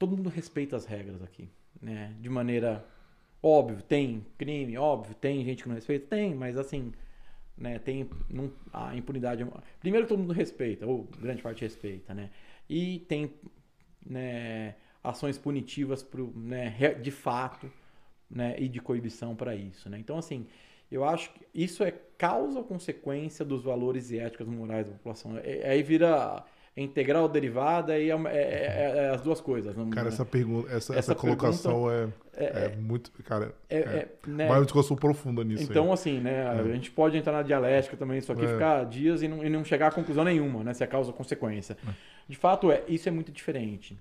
[0.01, 1.47] todo mundo respeita as regras aqui,
[1.79, 2.15] né?
[2.19, 2.83] De maneira
[3.41, 6.93] óbvio, tem crime, óbvio, tem gente que não respeita, tem, mas assim,
[7.57, 9.43] né, tem não, a impunidade.
[9.43, 9.47] É
[9.79, 12.29] primeiro todo mundo respeita, ou grande parte respeita, né?
[12.69, 13.33] E tem
[14.05, 16.69] né, ações punitivas pro, né,
[17.01, 17.71] de fato,
[18.29, 19.99] né, e de coibição para isso, né?
[19.99, 20.47] Então assim,
[20.91, 25.37] eu acho que isso é causa ou consequência dos valores e éticas morais da população.
[25.37, 29.75] É, aí vira integral derivada e é, é, é, é, as duas coisas.
[29.75, 34.07] Não, cara, essa pergunta, essa, essa, essa colocação pergunta, é, é, é, muito, cara, é,
[34.25, 34.49] né?
[34.49, 35.63] uma discussão profunda nisso.
[35.63, 35.93] Então, aí.
[35.93, 39.43] assim, né, a gente pode entrar na dialética também, isso aqui ficar dias e não,
[39.43, 41.77] e não chegar a conclusão nenhuma, né, se é causa ou consequência.
[42.27, 43.97] De fato, é, isso é muito diferente.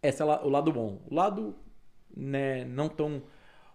[0.00, 1.00] Esse é o lado bom.
[1.10, 1.56] O lado,
[2.16, 3.22] né, não tão,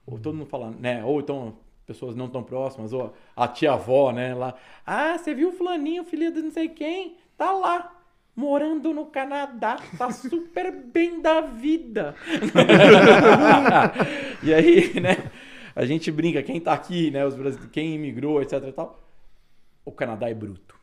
[0.05, 4.53] todo mundo fala, né, ou então pessoas não tão próximas, ou a tia-avó, né, lá,
[4.85, 7.97] ah, você viu o fulaninho, filho de não sei quem, Tá lá,
[8.35, 12.13] morando no Canadá, tá super bem da vida.
[14.43, 15.31] e aí, né?
[15.73, 17.25] A gente brinca, quem tá aqui, né?
[17.25, 19.09] Os brasileiros, quem imigrou, etc e tal.
[19.85, 20.75] O Canadá é bruto.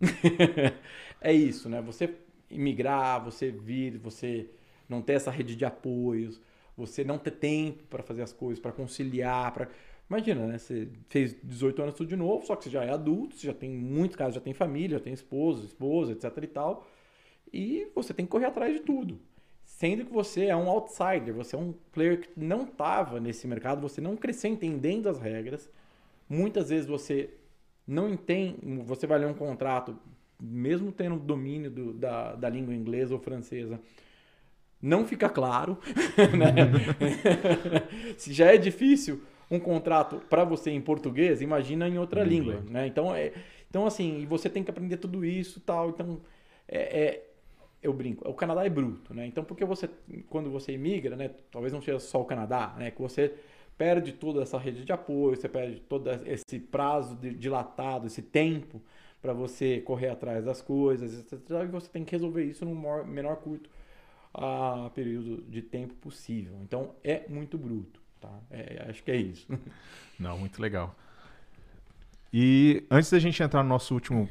[1.20, 1.82] é isso, né?
[1.82, 2.14] Você
[2.48, 4.48] imigrar, você vir, você
[4.88, 6.40] não ter essa rede de apoios,
[6.76, 9.68] você não ter tempo para fazer as coisas, para conciliar, para
[10.08, 10.58] Imagina, né?
[10.58, 13.54] Você fez 18 anos tudo de novo, só que você já é adulto, você já
[13.54, 16.86] tem, em muitos casos, já tem família, já tem esposo, esposa, etc e tal.
[17.52, 19.18] E você tem que correr atrás de tudo.
[19.64, 23.80] Sendo que você é um outsider, você é um player que não estava nesse mercado,
[23.80, 25.70] você não cresceu entendendo as regras.
[26.28, 27.30] Muitas vezes você
[27.86, 29.98] não entende, você vai ler um contrato,
[30.40, 33.80] mesmo tendo domínio do, da, da língua inglesa ou francesa,
[34.80, 35.78] não fica claro.
[36.36, 36.54] Né?
[38.18, 42.86] Se já é difícil um contrato para você em português, imagina em outra língua, né?
[42.86, 43.32] Então, é,
[43.68, 45.90] então assim, você tem que aprender tudo isso tal.
[45.90, 46.20] Então,
[46.68, 47.30] é, é,
[47.82, 49.26] eu brinco, o Canadá é bruto, né?
[49.26, 49.88] Então, porque você,
[50.28, 51.30] quando você imigra, né?
[51.50, 52.90] Talvez não seja só o Canadá, né?
[52.90, 53.34] Que você
[53.76, 58.80] perde toda essa rede de apoio, você perde todo esse prazo dilatado, esse tempo
[59.20, 61.40] para você correr atrás das coisas, etc.
[61.64, 63.70] E você tem que resolver isso no menor curto
[64.34, 66.58] a período de tempo possível.
[66.62, 68.03] Então, é muito bruto.
[68.24, 68.30] Tá?
[68.50, 69.46] É, acho que é isso.
[70.18, 70.94] Não, muito legal.
[72.32, 74.28] E antes da gente entrar no nosso último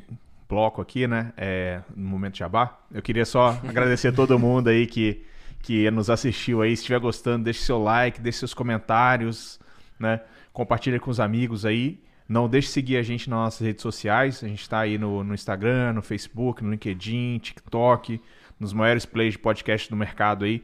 [0.49, 4.87] bloco aqui, né, é, no momento jabá, eu queria só agradecer a todo mundo aí
[4.87, 5.23] que,
[5.61, 6.75] que nos assistiu aí.
[6.75, 9.59] Se estiver gostando, deixe seu like, deixe seus comentários,
[9.99, 10.21] né,
[10.51, 12.01] compartilha com os amigos aí.
[12.27, 14.43] Não deixe de seguir a gente nas nossas redes sociais.
[14.43, 18.19] A gente está aí no, no Instagram, no Facebook, no LinkedIn, TikTok,
[18.59, 20.63] nos maiores plays de podcast do mercado aí.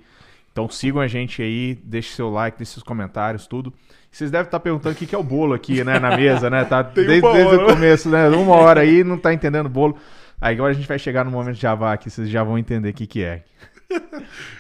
[0.52, 3.74] Então sigam a gente aí, deixe seu like, deixe seus comentários, tudo.
[4.12, 6.66] Vocês devem estar perguntando o que é o bolo aqui, né, na mesa, né?
[6.66, 8.28] Tá desde, desde o começo, né?
[8.30, 9.98] Uma hora aí, não tá entendendo o bolo.
[10.42, 12.90] Aí agora a gente vai chegar no momento de Java aqui, vocês já vão entender
[12.90, 13.44] o que, que é.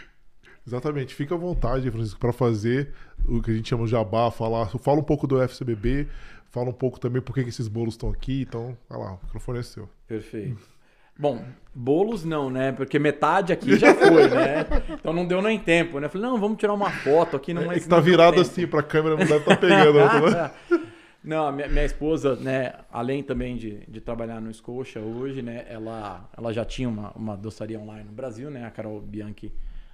[0.66, 1.16] Exatamente.
[1.16, 2.94] Fica à vontade, Francisco, para fazer
[3.26, 6.08] o que a gente chama de jabá, falar, fala um pouco do FCBB,
[6.52, 8.42] fala um pouco também por que, que esses bolos estão aqui.
[8.42, 9.90] Então, vai lá, o microfone é seu.
[10.08, 10.79] Perfeito.
[11.20, 11.44] Bom,
[11.76, 12.72] bolos não, né?
[12.72, 14.66] Porque metade aqui já foi, né?
[14.90, 16.06] Então não deu nem tempo, né?
[16.06, 17.54] Eu falei, não, vamos tirar uma foto aqui.
[17.54, 20.32] Não, é que tá virado assim pra câmera, não deve estar tá pegando.
[20.32, 20.52] Né?
[21.22, 22.74] não, minha, minha, esposa, né?
[22.90, 25.66] Além também de, de trabalhar no Scotia hoje, né?
[25.70, 28.66] Ela, ela já tinha uma, uma doçaria online no Brasil, né?
[28.66, 29.52] A Carol Bianchi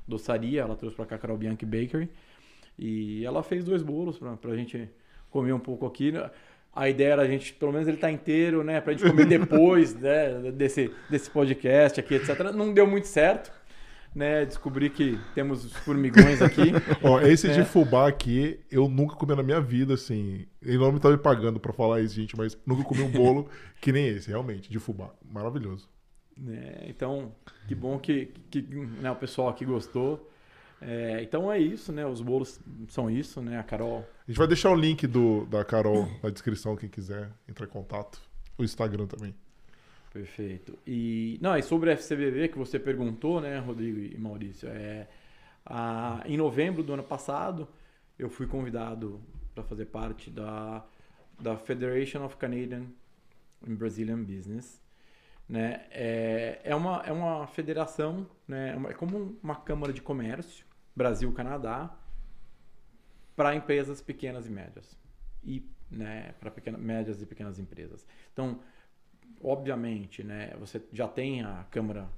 [0.07, 0.61] Doçaria.
[0.61, 2.07] Ela trouxe pra cá a Carol Bianchi Bakery.
[2.77, 4.87] E ela fez dois bolos pra, pra gente
[5.31, 6.13] comer um pouco aqui.
[6.75, 8.81] A ideia era a gente, pelo menos ele tá inteiro, né?
[8.81, 12.51] Pra gente comer depois né, desse, desse podcast aqui, etc.
[12.53, 13.51] Não deu muito certo.
[14.13, 16.71] Né, descobri que temos formigões aqui.
[17.03, 17.53] Ó, esse é.
[17.53, 20.45] de fubá aqui, eu nunca comi na minha vida, assim.
[20.61, 23.49] Ele não me tá me pagando pra falar isso, gente, mas nunca comi um bolo
[23.81, 25.13] que nem esse, realmente, de fubá.
[25.29, 25.89] Maravilhoso.
[26.47, 27.33] É, então,
[27.67, 30.31] que bom que, que né, o pessoal aqui gostou.
[30.87, 32.05] É, então é isso, né?
[32.05, 32.59] Os bolos
[32.89, 33.57] são isso, né?
[33.57, 34.07] A Carol.
[34.27, 37.69] A gente vai deixar o link do, da Carol na descrição, quem quiser entrar em
[37.69, 38.21] contato.
[38.55, 39.33] O Instagram também.
[40.13, 40.77] Perfeito.
[40.85, 45.07] E, não, e sobre a FCBV que você perguntou, né, Rodrigo e Maurício, é,
[45.65, 47.67] a, em novembro do ano passado,
[48.17, 49.19] eu fui convidado
[49.55, 50.85] para fazer parte da,
[51.39, 52.85] da Federation of Canadian
[53.67, 54.79] and Brazilian Business.
[55.49, 55.85] Né?
[55.89, 58.77] É, é, uma, é uma federação, né?
[58.87, 60.64] é, é como uma câmara de comércio,
[60.95, 61.95] Brasil-Canadá,
[63.35, 64.97] para empresas pequenas e médias.
[65.43, 68.05] E né, para médias e pequenas empresas.
[68.33, 68.59] Então,
[69.41, 72.09] obviamente, né, você já tem a Câmara,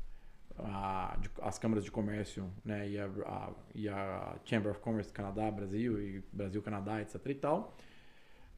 [0.57, 5.11] a, de, as câmaras de comércio né, e, a, a, e a Chamber of Commerce
[5.11, 7.15] Canadá, Brasil e Brasil-Canadá, etc.
[7.27, 7.75] e tal.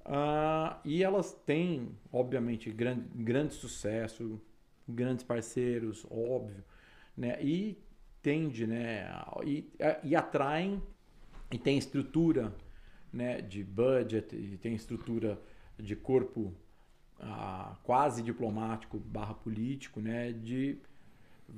[0.06, 4.42] Uh, e elas têm, obviamente, grande, grande sucesso,
[4.88, 6.64] grandes parceiros, óbvio.
[7.16, 7.38] né?
[7.42, 7.78] E
[8.22, 9.10] tende, né?
[9.46, 9.72] E,
[10.04, 10.82] e atraem
[11.52, 12.56] e tem estrutura,
[13.12, 13.42] né?
[13.42, 15.42] De budget e tem estrutura
[15.78, 16.54] de corpo
[17.20, 20.32] ah, quase diplomático barra político, né?
[20.32, 20.78] De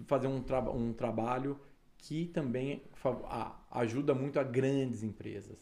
[0.05, 1.59] fazer um, tra um trabalho
[1.97, 2.82] que também
[3.70, 5.57] ajuda muito a grandes empresas,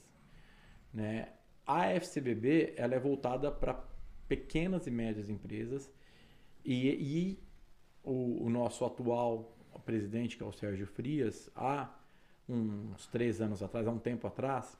[0.93, 1.30] né?
[1.66, 3.84] A FCBB ela é voltada para
[4.28, 5.91] pequenas e médias empresas
[6.64, 7.39] e, e
[8.04, 11.89] o, o, nosso atual presidente, que é o Sérgio Frias, há
[12.47, 14.78] uns três anos atrás, há um tempo atrás,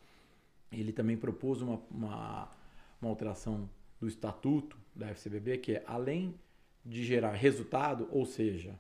[0.72, 2.50] ele também propôs uma, uma,
[3.02, 3.70] uma alteração
[4.00, 6.34] do estatuto da FCBB, que é além
[6.86, 8.80] de gerar resultado, ou seja,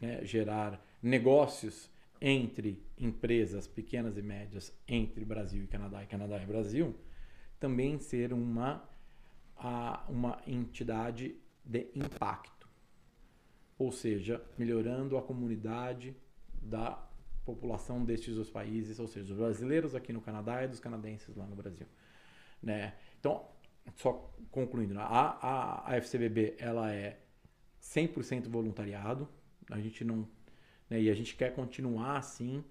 [0.00, 1.90] né, gerar negócios
[2.20, 6.94] entre empresas pequenas e médias entre Brasil e Canadá e Canadá e Brasil,
[7.60, 8.82] também ser uma,
[10.08, 11.34] uma entidade
[11.64, 12.53] de impacto.
[13.78, 16.16] Ou seja, melhorando a comunidade
[16.62, 17.02] da
[17.44, 21.46] população destes dois países, ou seja, dos brasileiros aqui no Canadá e dos canadenses lá
[21.46, 21.86] no Brasil.
[22.62, 22.94] Né?
[23.20, 23.46] Então,
[23.96, 25.02] só concluindo, né?
[25.02, 27.18] a, a, a FCBB ela é
[27.82, 29.28] 100% voluntariado,
[29.70, 30.26] a gente não
[30.88, 32.64] né, e a gente quer continuar assim,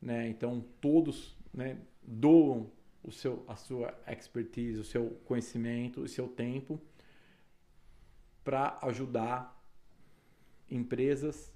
[0.00, 0.28] né?
[0.28, 2.70] Então todos, né, doam
[3.02, 6.80] o seu, a sua expertise, o seu conhecimento, o seu tempo
[8.44, 9.59] para ajudar
[10.70, 11.52] empresas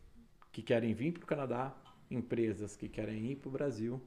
[0.52, 1.76] que querem vir para o Canadá,
[2.10, 4.00] empresas que querem ir para o Brasil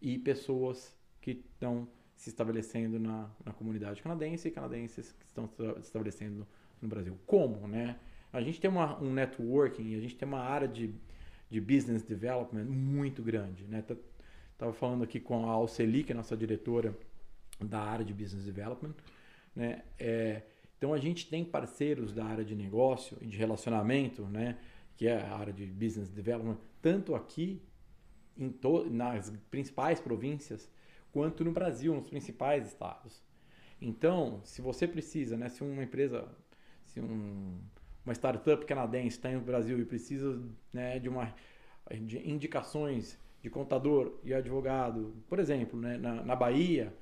[0.00, 5.80] e pessoas que estão se estabelecendo na, na comunidade canadense e canadenses que estão se
[5.80, 6.46] estabelecendo
[6.80, 7.18] no Brasil.
[7.26, 7.98] Como, né?
[8.32, 10.94] A gente tem uma, um networking, a gente tem uma área de,
[11.48, 13.84] de business development muito grande, né?
[14.58, 16.96] Tava falando aqui com a Alceli, que é nossa diretora
[17.60, 18.94] da área de business development,
[19.54, 19.82] né?
[19.98, 20.42] É,
[20.84, 24.58] então a gente tem parceiros da área de negócio e de relacionamento, né?
[24.98, 27.62] Que é a área de business development, tanto aqui
[28.90, 30.70] nas principais províncias
[31.10, 33.22] quanto no Brasil, nos principais estados.
[33.80, 36.28] Então, se você precisa, né, se uma empresa,
[36.84, 37.58] se um,
[38.04, 40.38] uma startup canadense está no Brasil e precisa
[40.70, 41.34] né, de uma
[42.02, 46.94] de indicações de contador e advogado, por exemplo, né, na, na Bahia,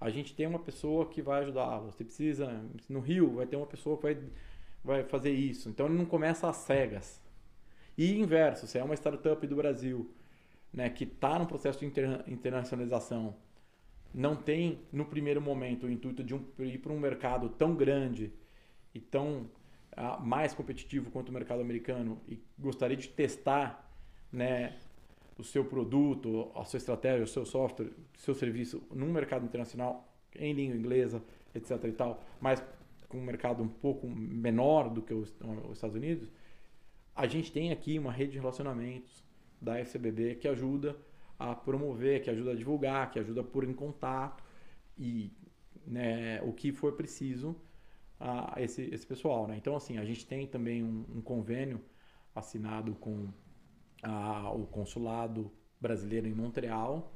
[0.00, 1.90] a gente tem uma pessoa que vai ajudá-lo.
[1.90, 4.18] Você precisa, no Rio, vai ter uma pessoa que vai,
[4.82, 5.68] vai fazer isso.
[5.68, 7.20] Então ele não começa às cegas.
[7.96, 10.10] E inverso, se é uma startup do Brasil
[10.72, 11.86] né, que está no processo de
[12.26, 13.36] internacionalização
[14.14, 18.32] não tem, no primeiro momento, o intuito de um, ir para um mercado tão grande
[18.94, 19.50] e tão
[19.96, 23.90] uh, mais competitivo quanto o mercado americano e gostaria de testar
[24.30, 24.76] né,
[25.38, 30.08] o seu produto, a sua estratégia, o seu software, o seu serviço num mercado internacional
[30.36, 31.22] em língua inglesa,
[31.54, 31.84] etc.
[31.84, 32.62] e tal, mas
[33.08, 35.34] com um mercado um pouco menor do que os,
[35.68, 36.30] os Estados Unidos,
[37.14, 39.24] a gente tem aqui uma rede de relacionamentos
[39.60, 40.96] da FCBB que ajuda
[41.38, 44.42] a promover, que ajuda a divulgar, que ajuda a pôr em contato
[44.98, 45.32] e
[45.86, 47.56] né, o que for preciso
[48.18, 49.46] a esse, esse pessoal.
[49.46, 49.56] Né?
[49.56, 51.80] Então, assim, a gente tem também um, um convênio
[52.34, 53.28] assinado com
[54.04, 55.50] a, o consulado
[55.80, 57.12] brasileiro em Montreal.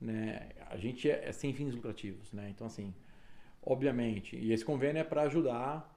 [0.00, 0.50] Né?
[0.70, 2.32] A gente é, é sem fins lucrativos.
[2.32, 2.48] Né?
[2.50, 2.94] Então, assim,
[3.62, 5.88] obviamente, e esse convênio é para ajudar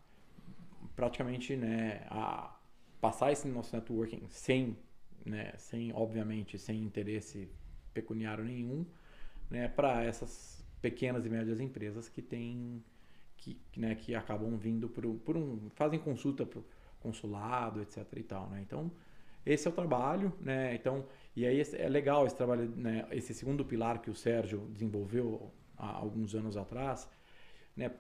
[0.95, 2.55] praticamente né, a
[3.01, 4.77] passar esse nosso networking sem
[5.25, 7.49] né, sem obviamente sem interesse
[7.93, 8.85] pecuniário nenhum,
[9.49, 12.83] né, para essas pequenas e médias empresas que têm
[13.37, 16.65] que, né, que acabam vindo por, por um fazem consulta para o
[16.99, 18.05] consulado, etc.
[18.15, 18.61] e tal, né?
[18.61, 18.91] Então
[19.45, 20.73] esse é o trabalho, né?
[20.75, 23.05] Então e aí é legal esse trabalho, né?
[23.11, 27.09] Esse segundo pilar que o Sérgio desenvolveu há alguns anos atrás,
[27.75, 27.91] né?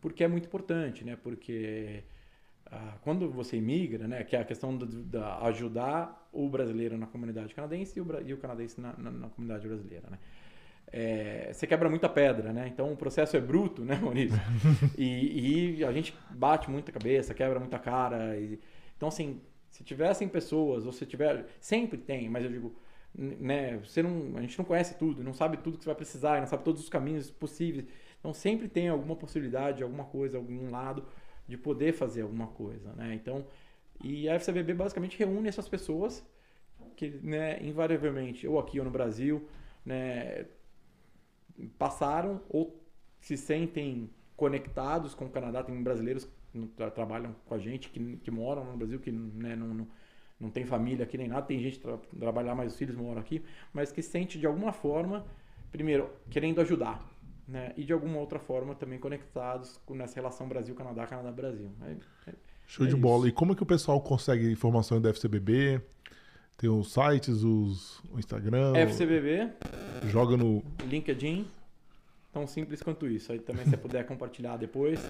[0.00, 1.16] Porque é muito importante, né?
[1.16, 2.04] Porque
[2.66, 7.54] ah, quando você imigra, né, que é a questão da ajudar o brasileiro na comunidade
[7.54, 10.18] canadense e o, e o canadense na, na, na, comunidade brasileira, né?
[10.94, 12.68] É, você quebra muita pedra, né?
[12.68, 14.38] Então o processo é bruto, né, Maurício?
[14.98, 18.38] e, e, a gente bate muita cabeça, quebra muita cara.
[18.38, 18.60] E,
[18.96, 19.40] então, assim,
[19.72, 21.46] se tivessem pessoas, ou se tiver.
[21.58, 22.74] Sempre tem, mas eu digo,
[23.14, 23.78] né?
[23.78, 26.46] Você não, a gente não conhece tudo, não sabe tudo que você vai precisar, não
[26.46, 27.86] sabe todos os caminhos possíveis.
[28.20, 31.06] Então sempre tem alguma possibilidade, alguma coisa, algum lado
[31.48, 33.14] de poder fazer alguma coisa, né?
[33.14, 33.46] Então,
[34.04, 36.24] e a FCBB basicamente reúne essas pessoas
[36.94, 39.48] que, né, invariavelmente, ou aqui ou no Brasil,
[39.86, 40.46] né,
[41.78, 42.78] passaram ou
[43.20, 45.62] se sentem conectados com o Canadá.
[45.62, 46.28] Tem brasileiros
[46.76, 49.88] tra trabalham com a gente, que, que moram no Brasil, que né, não, não,
[50.38, 51.46] não tem família aqui nem nada.
[51.46, 53.42] Tem gente que tra trabalhar, mas os filhos moram aqui,
[53.72, 55.24] mas que sente de alguma forma,
[55.70, 57.12] primeiro, querendo ajudar
[57.46, 57.72] né?
[57.76, 61.70] E de alguma outra forma também conectados nessa relação Brasil-Canadá, Canadá-Brasil.
[61.82, 62.34] É, é
[62.66, 63.26] Show É de bola.
[63.26, 63.28] isso.
[63.28, 65.80] E como é que o pessoal consegue informação do FCBB?
[66.56, 69.50] Tem os sites, os, o Instagram, FCBB,
[70.04, 70.62] joga no...
[70.86, 71.46] LinkedIn,
[72.32, 73.32] tão simples quanto isso.
[73.32, 75.00] Aí também se você puder compartilhar depois,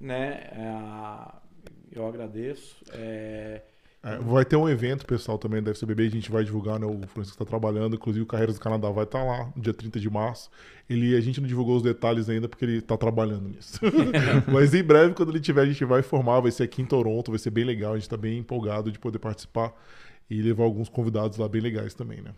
[0.00, 0.50] né?
[0.52, 2.76] é, eu agradeço.
[2.92, 3.62] É,
[4.06, 6.86] É, vai ter um evento, pessoal, também da FCBB, a gente vai divulgar, né?
[6.86, 9.98] O Francisco está trabalhando, inclusive o Carreiras do Canadá vai estar lá no dia 30
[9.98, 10.48] de março.
[10.88, 13.80] Ele, a gente não divulgou os detalhes ainda porque ele está trabalhando nisso.
[14.46, 17.32] Mas em breve, quando ele tiver, a gente vai informar, vai ser aqui em Toronto,
[17.32, 19.74] vai ser bem legal, a gente está bem empolgado de poder participar
[20.30, 22.32] e levar alguns convidados lá bem legais também, né?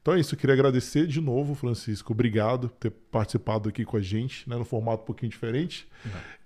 [0.00, 2.12] Então é isso, eu queria agradecer de novo, Francisco.
[2.12, 5.86] Obrigado por ter participado aqui com a gente, né, no formato um pouquinho diferente.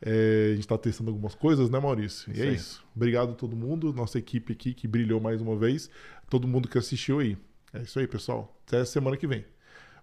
[0.00, 2.30] É, a gente está testando algumas coisas, né, Maurício?
[2.30, 2.54] E Isso é aí.
[2.54, 2.84] isso.
[2.96, 5.88] Obrigado a todo mundo, nossa equipe aqui que brilhou mais uma vez,
[6.28, 7.36] todo mundo que assistiu aí.
[7.72, 8.58] É isso aí, pessoal.
[8.66, 9.44] Até semana que vem.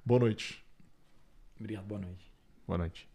[0.06, 0.64] Boa noite.
[1.60, 2.32] obrigado, boa noite.
[2.66, 3.09] Boa noite.